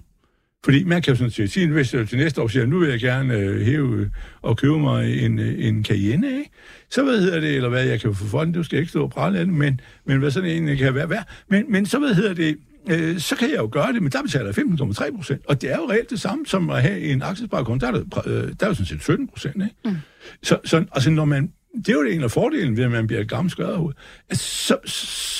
[0.64, 2.88] Fordi man kan jo sådan set sige, hvis jeg til næste år siger, nu vil
[2.88, 4.10] jeg gerne øh, hæve
[4.42, 6.50] og købe mig en, øh, en Cayenne, ikke?
[6.90, 9.02] så hvad hedder det, eller hvad jeg kan få for den, du skal ikke stå
[9.02, 11.28] og prale af den, men, men hvad sådan en kan være værd.
[11.48, 12.56] Men, men så hvad hedder det,
[12.90, 15.46] øh, så kan jeg jo gøre det, men der betaler jeg 15,3 procent.
[15.46, 17.86] Og det er jo reelt det samme som at have en aktiesparekonto.
[17.86, 19.56] Der er, der, øh, der er jo sådan set 17 procent.
[19.84, 19.96] Mm.
[20.42, 23.20] Så, så altså, når man, det er jo en af fordelen ved, at man bliver
[23.20, 23.94] et gammelt skørderhoved.
[24.30, 24.76] Altså, så,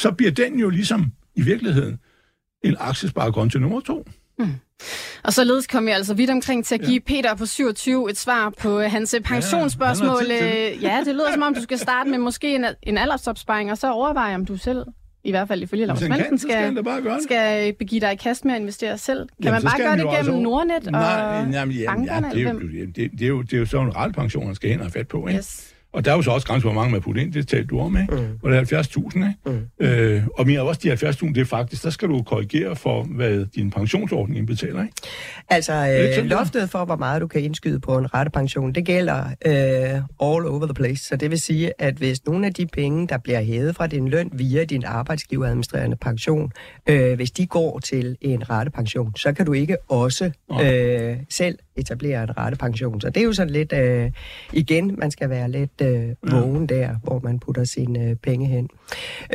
[0.01, 1.99] så bliver den jo ligesom i virkeligheden
[2.64, 4.09] en aktiesparekonto nummer to.
[4.39, 4.55] Mm.
[5.22, 7.14] Og således kom jeg altså vidt omkring til at give ja.
[7.14, 10.22] Peter på 27 et svar på hans pensionsspørgsmål.
[10.28, 13.78] Ja, ja, det lyder som om, du skal starte med måske en, en aldersopsparing, og
[13.78, 14.85] så overveje, om du selv
[15.24, 16.05] i hvert fald ifølge Lars så
[16.37, 17.22] skal det.
[17.22, 19.18] skal begive dig i kast med at investere selv.
[19.18, 21.87] Kan Jamen, man bare skal gøre det gennem altså- Nordnet og Nej, jamen, jamen, ja,
[21.87, 22.30] bankerne?
[22.30, 22.59] det, er jo,
[22.97, 25.26] det, er jo, det er jo sådan en pension, han skal hen og fat på.
[25.26, 25.39] Ikke?
[25.39, 25.74] Yes.
[25.95, 27.81] Og der er jo så også grænser, hvor mange man putter ind, det talte du
[27.81, 28.15] om, ikke?
[28.15, 28.39] Mm.
[28.43, 29.35] Og det er 70.000, ikke?
[29.81, 29.87] Mm.
[29.87, 33.47] Øh, og mere også de 70.000, det er faktisk, der skal du korrigere for, hvad
[33.55, 34.95] din pensionsordning indbetaler, ikke?
[35.49, 39.25] Altså, øh, sådan, loftet for, hvor meget du kan indskyde på en rettepension, det gælder
[39.47, 39.95] øh,
[40.31, 41.05] all over the place.
[41.05, 44.09] Så det vil sige, at hvis nogle af de penge, der bliver hævet fra din
[44.09, 46.53] løn via din arbejdsgiveradministrerende pension,
[46.89, 50.31] øh, hvis de går til en rettepension, så kan du ikke også
[50.63, 53.01] øh, selv etablere en rettepension.
[53.01, 54.11] Så det er jo sådan lidt, øh,
[54.53, 58.68] igen, man skal være lidt øh, vågen der, hvor man putter sine øh, penge hen.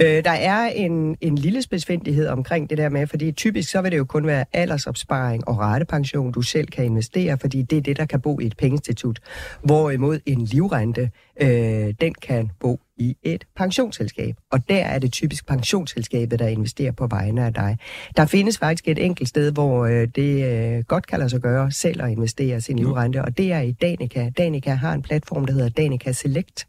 [0.01, 3.91] Øh, der er en, en lille spidsfindighed omkring det der med, fordi typisk så vil
[3.91, 7.97] det jo kun være aldersopsparing og rettepension, du selv kan investere, fordi det er det,
[7.97, 9.19] der kan bo i et pengeinstitut.
[9.63, 11.09] Hvorimod en livrente,
[11.41, 14.35] øh, den kan bo i et pensionsselskab.
[14.51, 17.77] Og der er det typisk pensionsselskabet, der investerer på vegne af dig.
[18.17, 21.71] Der findes faktisk et enkelt sted, hvor øh, det øh, godt kan lade sig gøre
[21.71, 24.29] selv at investere sin livrente, og det er i Danica.
[24.37, 26.67] Danica har en platform, der hedder Danica Select,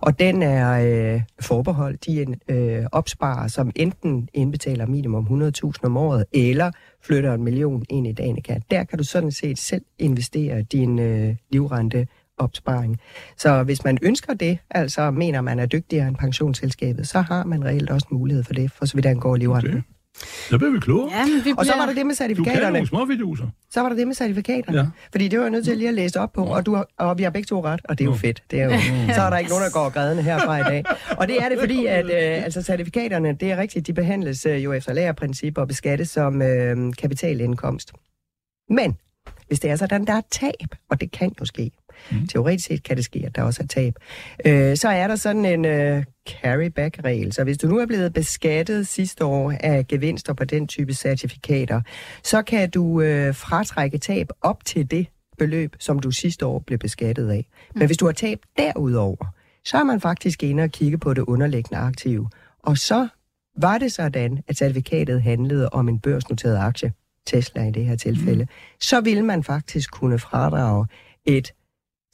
[0.00, 0.70] og den er
[1.14, 6.70] øh, forbeholdt de øh, opsparer, som enten indbetaler minimum 100.000 om året, eller
[7.02, 8.60] flytter en million ind i Danica.
[8.70, 12.06] Der kan du sådan set selv investere din øh, livrente
[12.38, 13.00] opsparing.
[13.36, 17.64] Så hvis man ønsker det, altså mener man er dygtigere end pensionsselskabet, så har man
[17.64, 19.70] reelt også mulighed for det, for så vidt angår livrenten.
[19.72, 19.82] Okay.
[20.50, 21.12] Så bliver vi klogere.
[21.18, 22.72] Ja, vi Og så bliver- var der det med Du kan certifikaterne.
[22.72, 23.46] nogle små fiduser.
[23.70, 24.78] Så var der det med certifikaterne.
[24.78, 24.86] Ja.
[25.10, 27.18] Fordi det var jeg nødt til lige at læse op på, og, du har, og
[27.18, 28.42] vi har begge to ret, og det er jo fedt.
[28.50, 28.70] Det er jo,
[29.14, 30.84] så er der ikke nogen, der går grædende herfra i dag.
[31.18, 34.64] Og det er det, fordi at øh, altså, certifikaterne, det er rigtigt, de behandles øh,
[34.64, 37.92] jo efter lærerprincipper og beskattes som øh, kapitalindkomst.
[38.70, 38.96] Men
[39.48, 41.70] hvis det er sådan, der er tab, og det kan jo ske,
[42.10, 42.26] mm.
[42.26, 43.94] teoretisk set kan det ske, at der også er tab,
[44.46, 47.32] øh, så er der sådan en øh, carryback-regel.
[47.32, 51.80] Så hvis du nu er blevet beskattet sidste år af gevinster på den type certifikater,
[52.22, 55.06] så kan du øh, fratrække tab op til det
[55.38, 57.46] beløb, som du sidste år blev beskattet af.
[57.74, 59.26] Men hvis du har tab derudover,
[59.64, 62.26] så er man faktisk inde og kigge på det underliggende aktiv.
[62.62, 63.08] Og så
[63.58, 66.92] var det sådan, at certifikatet handlede om en børsnoteret aktie,
[67.26, 68.48] Tesla i det her tilfælde, mm.
[68.80, 70.86] så ville man faktisk kunne fradrage
[71.24, 71.52] et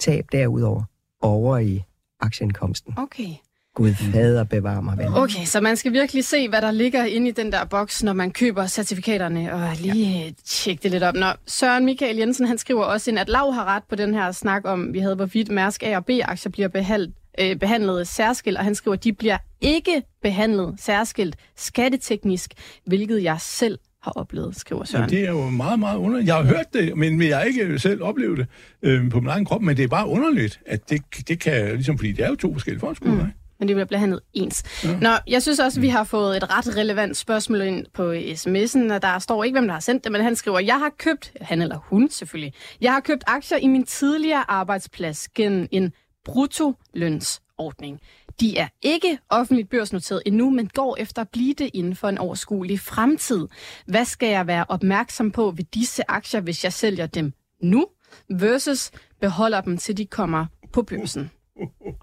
[0.03, 0.83] tab derudover
[1.21, 1.83] over i
[2.21, 2.95] aktieindkomsten.
[2.97, 3.29] Okay.
[3.75, 5.07] Gud fader bevar mig vel.
[5.09, 8.13] Okay, så man skal virkelig se, hvad der ligger inde i den der boks, når
[8.13, 10.31] man køber certifikaterne, og lige ja.
[10.45, 11.15] tjekke det lidt op.
[11.15, 14.33] Nå, Søren Michael Jensen, han skriver også ind, at Lav har ret på den her
[14.33, 18.65] snak om, vi havde hvorvidt Mærsk A og B-aktier bliver behandlet, øh, behandlet særskilt, og
[18.65, 22.55] han skriver, at de bliver ikke behandlet særskilt skatteteknisk,
[22.87, 25.11] hvilket jeg selv har oplevet, skriver Søren.
[25.11, 26.29] Jamen, det er jo meget, meget underligt.
[26.29, 28.47] Jeg har hørt det, men men jeg har ikke selv oplevet det
[28.83, 31.99] øh, på min egen krop, men det er bare underligt, at det, det kan, ligesom
[31.99, 33.33] fordi det er jo to forskellige fondskunder, mm.
[33.59, 34.85] men det bliver behandlet ens.
[34.85, 34.99] Ja.
[35.01, 38.95] Nå, jeg synes også, at vi har fået et ret relevant spørgsmål ind på sms'en,
[38.95, 41.33] og der står ikke, hvem der har sendt det, men han skriver, jeg har købt,
[41.41, 45.93] han eller hun selvfølgelig, jeg har købt aktier i min tidligere arbejdsplads gennem en
[46.25, 48.01] bruttolønsordning.
[48.41, 52.19] De er ikke offentligt børsnoteret endnu, men går efter at blive det inden for en
[52.19, 53.49] overskuelig fremtid.
[53.87, 57.87] Hvad skal jeg være opmærksom på ved disse aktier, hvis jeg sælger dem nu,
[58.31, 61.31] versus beholder dem, til de kommer på børsen?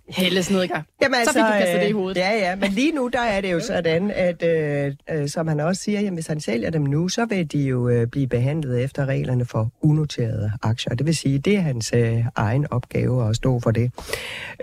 [0.09, 0.43] Helle.
[1.01, 2.17] Jamen, så fik du altså, kastet det i øh, hovedet.
[2.17, 5.59] Ja, ja, men lige nu, der er det jo sådan, at øh, øh, som han
[5.59, 8.83] også siger, jamen, hvis han sælger dem nu, så vil de jo øh, blive behandlet
[8.83, 10.95] efter reglerne for unoterede aktier.
[10.95, 13.91] Det vil sige, det er hans øh, egen opgave at stå for det.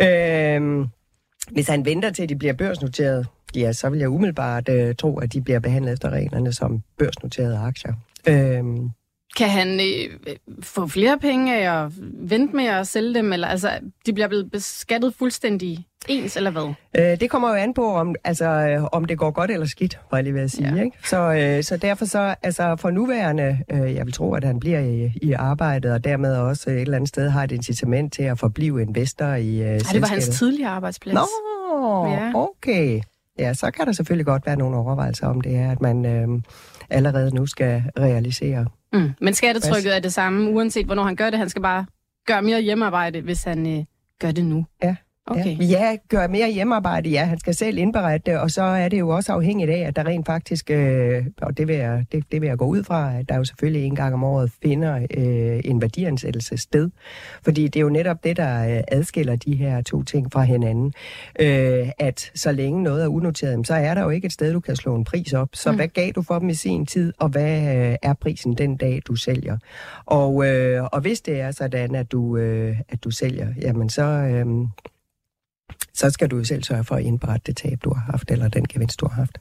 [0.01, 0.87] Øh,
[1.51, 3.27] hvis han venter til, at de bliver børsnoteret,
[3.57, 7.59] ja, så vil jeg umiddelbart øh, tro, at de bliver behandlet efter reglerne som børsnoterede
[7.59, 7.93] aktier.
[8.29, 8.91] Øhm,
[9.37, 11.93] kan han øh, få flere penge af at
[12.31, 13.71] vente med at sælge dem, eller altså,
[14.07, 16.75] de bliver blevet beskattet fuldstændig ens, eller hvad?
[16.99, 19.99] Øh, det kommer jo an på, om, altså, øh, om det går godt eller skidt,
[20.11, 20.75] var jeg lige ved at sige.
[20.75, 20.83] Ja.
[20.83, 20.97] Ikke?
[21.05, 24.81] Så, øh, så derfor så, altså for nuværende, øh, jeg vil tro, at han bliver
[24.81, 28.39] i, i arbejdet, og dermed også et eller andet sted har et incitament til at
[28.39, 31.15] forblive investor i øh, Ej, det var hans tidligere arbejdsplads.
[31.15, 32.33] Nå, ja.
[32.35, 33.01] okay.
[33.39, 36.29] Ja, så kan der selvfølgelig godt være nogle overvejelser om det her, at man øh,
[36.91, 38.67] allerede nu skal realisere.
[38.93, 39.13] Mm.
[39.21, 41.39] Men skattetrykket er det samme, uanset hvornår han gør det.
[41.39, 41.87] Han skal bare
[42.27, 43.85] gøre mere hjemmearbejde, hvis han øh,
[44.21, 44.67] gør det nu.
[44.83, 44.97] Ja.
[45.29, 45.57] Okay.
[45.61, 47.25] Ja, gør mere hjemmearbejde, ja.
[47.25, 50.07] Han skal selv indberette det, og så er det jo også afhængigt af, at der
[50.07, 53.29] rent faktisk, øh, og det vil, jeg, det, det vil jeg gå ud fra, at
[53.29, 56.91] der jo selvfølgelig en gang om året finder øh, en værdiansættelse sted.
[57.43, 60.93] Fordi det er jo netop det, der øh, adskiller de her to ting fra hinanden.
[61.41, 64.61] Øh, at så længe noget er unoteret, så er der jo ikke et sted, du
[64.61, 65.49] kan slå en pris op.
[65.53, 65.77] Så mm.
[65.77, 69.03] hvad gav du for dem i sin tid, og hvad øh, er prisen den dag,
[69.07, 69.59] du sælger?
[70.07, 74.03] Og, øh, og hvis det er sådan, at du, øh, at du sælger, jamen så...
[74.03, 74.47] Øh,
[75.95, 78.49] så skal du jo selv sørge for at indberette det tab, du har haft, eller
[78.49, 79.39] den gevinst, du har haft.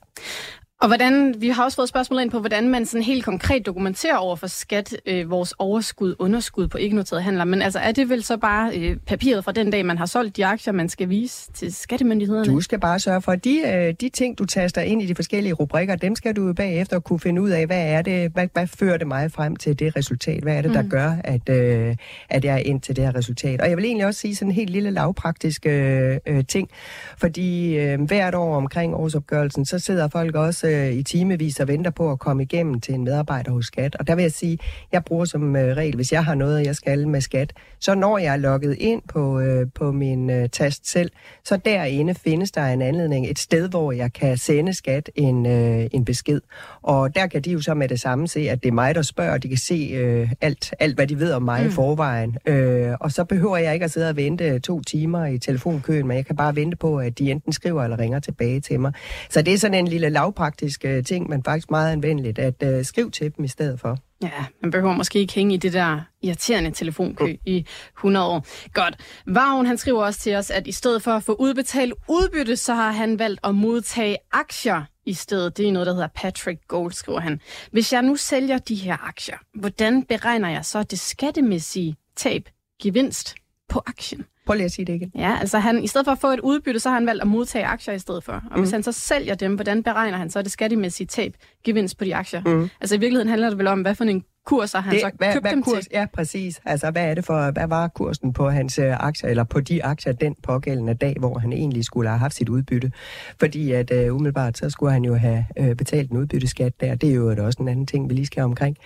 [0.81, 4.17] Og hvordan, vi har også fået spørgsmål ind på, hvordan man sådan helt konkret dokumenterer
[4.17, 7.43] over for skat øh, vores overskud, underskud på ikke-noterede handler.
[7.43, 10.37] Men altså, er det vel så bare øh, papiret fra den dag, man har solgt
[10.37, 12.45] de aktier, man skal vise til skattemyndighederne?
[12.45, 15.15] Du skal bare sørge for, at de, øh, de ting, du taster ind i de
[15.15, 18.67] forskellige rubrikker, dem skal du bagefter kunne finde ud af, hvad er det, hvad, hvad
[18.67, 20.43] fører det mig frem til det resultat?
[20.43, 20.89] Hvad er det, der mm.
[20.89, 21.95] gør, at, øh,
[22.29, 23.61] at jeg er ind til det her resultat?
[23.61, 26.69] Og jeg vil egentlig også sige sådan en helt lille lavpraktisk øh, øh, ting,
[27.17, 31.91] fordi øh, hvert år omkring årsopgørelsen, så sidder folk også øh, i timevis og venter
[31.91, 33.95] på at komme igennem til en medarbejder hos skat.
[33.95, 34.57] Og der vil jeg sige,
[34.91, 38.17] jeg bruger som øh, regel, hvis jeg har noget, jeg skal med skat, så når
[38.17, 41.11] jeg er logget ind på, øh, på min øh, tast selv,
[41.43, 45.87] så derinde findes der en anledning, et sted, hvor jeg kan sende skat en, øh,
[45.91, 46.41] en besked.
[46.81, 49.01] Og der kan de jo så med det samme se, at det er mig, der
[49.01, 51.67] spørger, de kan se øh, alt, alt, hvad de ved om mig mm.
[51.67, 52.37] i forvejen.
[52.45, 56.17] Øh, og så behøver jeg ikke at sidde og vente to timer i telefonkøen, men
[56.17, 58.93] jeg kan bare vente på, at de enten skriver eller ringer tilbage til mig.
[59.29, 60.54] Så det er sådan en lille lavpraktisk
[60.85, 63.97] øh, ting, men faktisk meget anvendeligt, at øh, skrive til dem i stedet for.
[64.21, 67.37] Ja, man behøver måske ikke hænge i det der irriterende telefonkø mm.
[67.45, 67.65] i
[67.97, 68.45] 100 år.
[68.73, 68.95] Godt.
[69.25, 72.73] Vagn, han skriver også til os, at i stedet for at få udbetalt udbytte, så
[72.73, 75.57] har han valgt at modtage aktier i stedet.
[75.57, 77.41] Det er noget, der hedder Patrick Gold, skriver han.
[77.71, 82.49] Hvis jeg nu sælger de her aktier, hvordan beregner jeg så det skattemæssige tab,
[82.81, 83.35] gevinst
[83.69, 84.25] på aktien?
[84.45, 85.11] Prøv lige at sige det igen.
[85.15, 87.27] Ja, altså han, i stedet for at få et udbytte, så har han valgt at
[87.27, 88.31] modtage aktier i stedet for.
[88.33, 88.59] Og mm.
[88.61, 92.15] hvis han så sælger dem, hvordan beregner han så det skattemæssige tab, gevinst på de
[92.15, 92.41] aktier?
[92.45, 92.69] Mm.
[92.81, 95.11] Altså i virkeligheden handler det vel om, hvad for en kurs har han det, så
[95.17, 95.87] hvad, købt hvad dem kurs, til?
[95.91, 96.61] Ja, præcis.
[96.65, 99.83] Altså hvad er det for, hvad var kursen på hans øh, aktier, eller på de
[99.83, 102.91] aktier den pågældende dag, hvor han egentlig skulle have haft sit udbytte?
[103.39, 106.95] Fordi at uh, umiddelbart, så skulle han jo have uh, betalt en udbytteskat der.
[106.95, 108.77] Det er jo også en anden ting, vi lige skal omkring.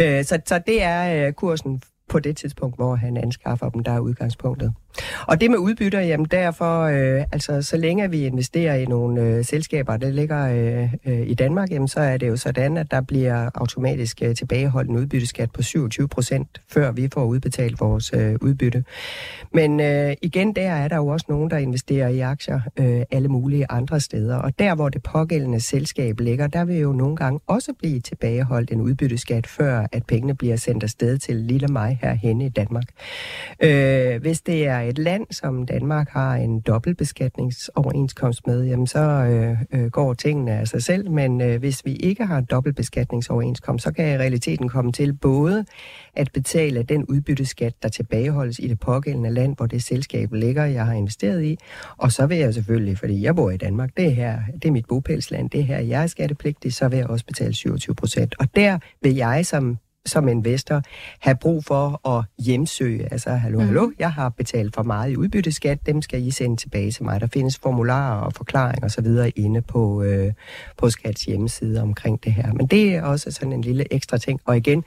[0.00, 3.92] Uh, så, så det er uh, kursen på det tidspunkt, hvor han anskaffer dem, der
[3.92, 4.74] er udgangspunktet.
[5.28, 9.44] Og det med udbytter, jamen derfor, øh, altså så længe vi investerer i nogle øh,
[9.44, 13.00] selskaber, der ligger øh, øh, i Danmark, jamen så er det jo sådan, at der
[13.00, 18.34] bliver automatisk øh, tilbageholdt en udbytteskat på 27 procent, før vi får udbetalt vores øh,
[18.40, 18.84] udbytte.
[19.52, 23.28] Men øh, igen, der er der jo også nogen, der investerer i aktier øh, alle
[23.28, 24.36] mulige andre steder.
[24.36, 28.70] Og der, hvor det pågældende selskab ligger, der vil jo nogle gange også blive tilbageholdt
[28.70, 32.84] en udbytteskat, før at pengene bliver sendt afsted til lille mig herhenne i Danmark.
[33.60, 39.56] Øh, hvis det er et land, som Danmark har en dobbeltbeskatningsoverenskomst med, jamen så øh,
[39.72, 43.92] øh, går tingene af sig selv, men øh, hvis vi ikke har en dobbeltbeskatningsoverenskomst, så
[43.92, 45.64] kan i realiteten komme til både
[46.14, 50.86] at betale den udbytteskat, der tilbageholdes i det pågældende land, hvor det selskab ligger, jeg
[50.86, 51.58] har investeret i,
[51.96, 54.72] og så vil jeg selvfølgelig, fordi jeg bor i Danmark, det er her, det er
[54.72, 58.34] mit bopælsland, det er her, jeg er skattepligtig, så vil jeg også betale 27 procent.
[58.38, 60.82] Og der vil jeg som som investor
[61.20, 63.12] have brug for at hjemsøge.
[63.12, 63.64] Altså, hallo, mm.
[63.66, 67.20] hallo, jeg har betalt for meget i udbytteskat, dem skal I sende tilbage til mig.
[67.20, 69.06] Der findes formularer og forklaringer osv.
[69.36, 70.32] inde på, øh,
[70.76, 72.52] på Skats hjemmeside omkring det her.
[72.52, 74.40] Men det er også sådan en lille ekstra ting.
[74.44, 74.84] Og igen,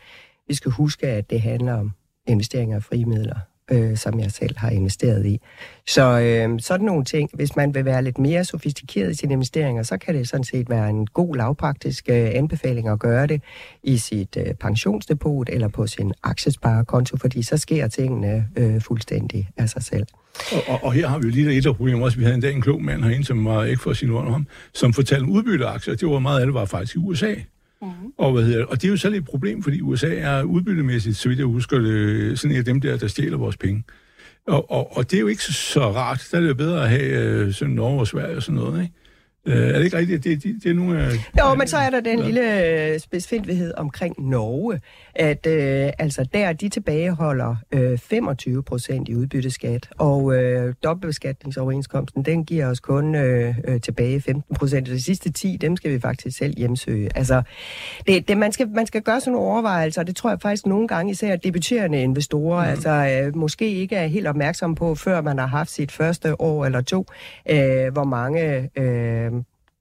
[0.48, 1.92] vi skal huske, at det handler om
[2.28, 3.40] investeringer af frie midler
[3.72, 5.42] øh, som jeg selv har investeret i.
[5.88, 9.84] Så øh, sådan nogle ting, hvis man vil være lidt mere sofistikeret i sine investeringer,
[9.84, 13.42] så kan det sådan set være en god lavpraktisk øh, anbefaling at gøre det
[13.84, 19.70] i sit øh, pensionsdepot eller på sin aktiesparekonto, fordi så sker tingene øh, fuldstændig af
[19.70, 20.06] sig selv.
[20.52, 22.18] Og, og, og her har vi jo lige et af problemer også.
[22.18, 24.48] Vi havde en dag en klog mand herinde, som var ikke for sin ord om,
[24.74, 25.96] som fortalte om udbytteaktier.
[25.96, 27.34] Det var meget af det var faktisk i USA.
[27.82, 28.14] Mm-hmm.
[28.18, 31.18] Og, hvad hedder, og det er jo så lidt et problem, fordi USA er udbyttemæssigt,
[31.18, 33.84] så vidt jeg husker det, sådan en af dem der, der stjæler vores penge.
[34.48, 36.28] Og, og, og det er jo ikke så, så rart.
[36.32, 38.82] Der er det jo bedre at have øh, sådan Norge og Sverige og sådan noget,
[38.82, 38.94] ikke?
[39.48, 40.24] Øh, er det ikke rigtigt?
[40.24, 41.12] Det, det, det er nogle af...
[41.40, 42.26] Jo, men så er der den ja.
[42.26, 44.80] lille øh, specifikhed omkring Norge,
[45.16, 52.46] at øh, altså der de tilbageholder øh, 25 procent i udbytteskat, og øh, dobbeltbeskatningsoverenskomsten, den
[52.46, 54.88] giver os kun øh, øh, tilbage 15 procent.
[54.88, 57.10] De sidste 10, dem skal vi faktisk selv hjemsøge.
[57.16, 57.42] Altså,
[58.08, 60.66] det, det, man, skal, man skal gøre sådan nogle overvejelser, og det tror jeg faktisk
[60.66, 62.70] nogle gange, især debuterende investorer, mm.
[62.70, 66.66] altså øh, måske ikke er helt opmærksom på, før man har haft sit første år
[66.66, 67.06] eller to,
[67.50, 68.70] øh, hvor mange...
[68.76, 69.32] Øh,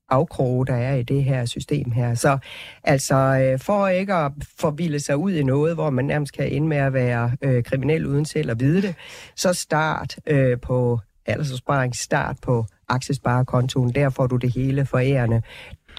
[0.09, 2.15] afkroge, der er i det her system her.
[2.15, 2.39] Så
[2.85, 6.69] altså, øh, for ikke at forvilde sig ud i noget, hvor man nærmest kan ende
[6.69, 8.95] med at være øh, kriminel uden selv at vide det,
[9.35, 15.43] så start øh, på aldersopsparing, start på aktiesparekontoen, der får du det hele forærende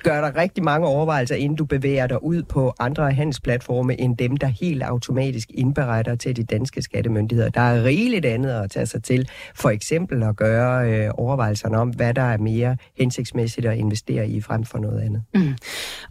[0.04, 4.38] gør dig rigtig mange overvejelser, inden du bevæger dig ud på andre handelsplatforme, end dem,
[4.38, 7.50] der helt automatisk indberetter til de danske skattemyndigheder.
[7.50, 9.30] Der er rigeligt andet at tage sig til.
[9.56, 14.42] For eksempel at gøre øh, overvejelserne om, hvad der er mere hensigtsmæssigt at investere i
[14.42, 15.22] frem for noget andet.
[15.34, 15.56] Mm.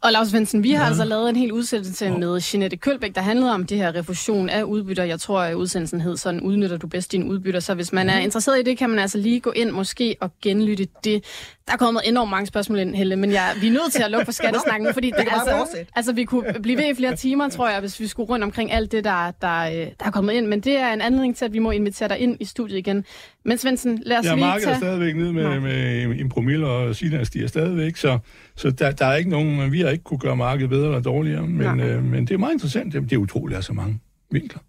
[0.03, 0.89] Og Lars Svendsen, vi har ja.
[0.89, 4.63] altså lavet en hel udsendelse med Jeanette Kølbæk, der handlede om det her refusion af
[4.63, 5.05] udbytter.
[5.05, 7.61] Jeg tror, at udsendelsen hed sådan, udnytter du bedst dine udbytter.
[7.61, 8.25] Så hvis man er mhm.
[8.25, 11.25] interesseret i det, kan man altså lige gå ind måske og genlytte det.
[11.67, 14.11] Der er kommet enormt mange spørgsmål ind, Helle, men jeg, vi er nødt til at
[14.11, 17.69] lukke for skattesnakken, fordi det, altså, altså, vi kunne blive ved i flere timer, tror
[17.69, 20.47] jeg, hvis vi skulle rundt omkring alt det, der, der, øh, der er kommet ind.
[20.47, 23.05] Men det er en anledning til, at vi må invitere dig ind i studiet igen.
[23.45, 24.71] Men Svendsen, lad os ja, lige tage...
[24.71, 28.19] er stadigvæk nede med, med en promille, og Sina stiger stadigvæk, så,
[28.57, 29.73] så der, der er ikke nogen...
[29.73, 32.53] Vi har ikke kunne gøre markedet bedre eller dårligere, men, øh, men det er meget
[32.53, 32.93] interessant.
[32.93, 34.01] Det, det er utroligt, at så mange
[34.31, 34.61] vinkler.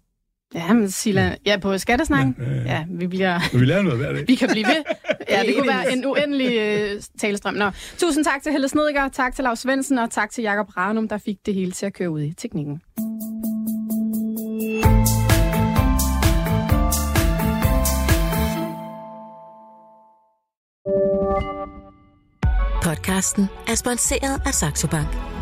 [0.54, 2.84] Ja, men Sila, ja, på skattesnakken, ja, ja, ja.
[2.90, 3.40] vi bliver...
[3.52, 4.24] Men vi lærer noget hver dag.
[4.28, 4.84] vi kan blive ved.
[5.30, 7.54] Ja, det kunne være en uendelig uh, talestrøm.
[7.54, 7.70] Nå.
[7.98, 11.18] Tusind tak til Helle Snediger, tak til Lars Svendsen, og tak til Jakob Ranum, der
[11.18, 12.80] fik det hele til at køre ud i teknikken.
[22.82, 25.37] Podcasten er sponsoreret af Saxo Bank.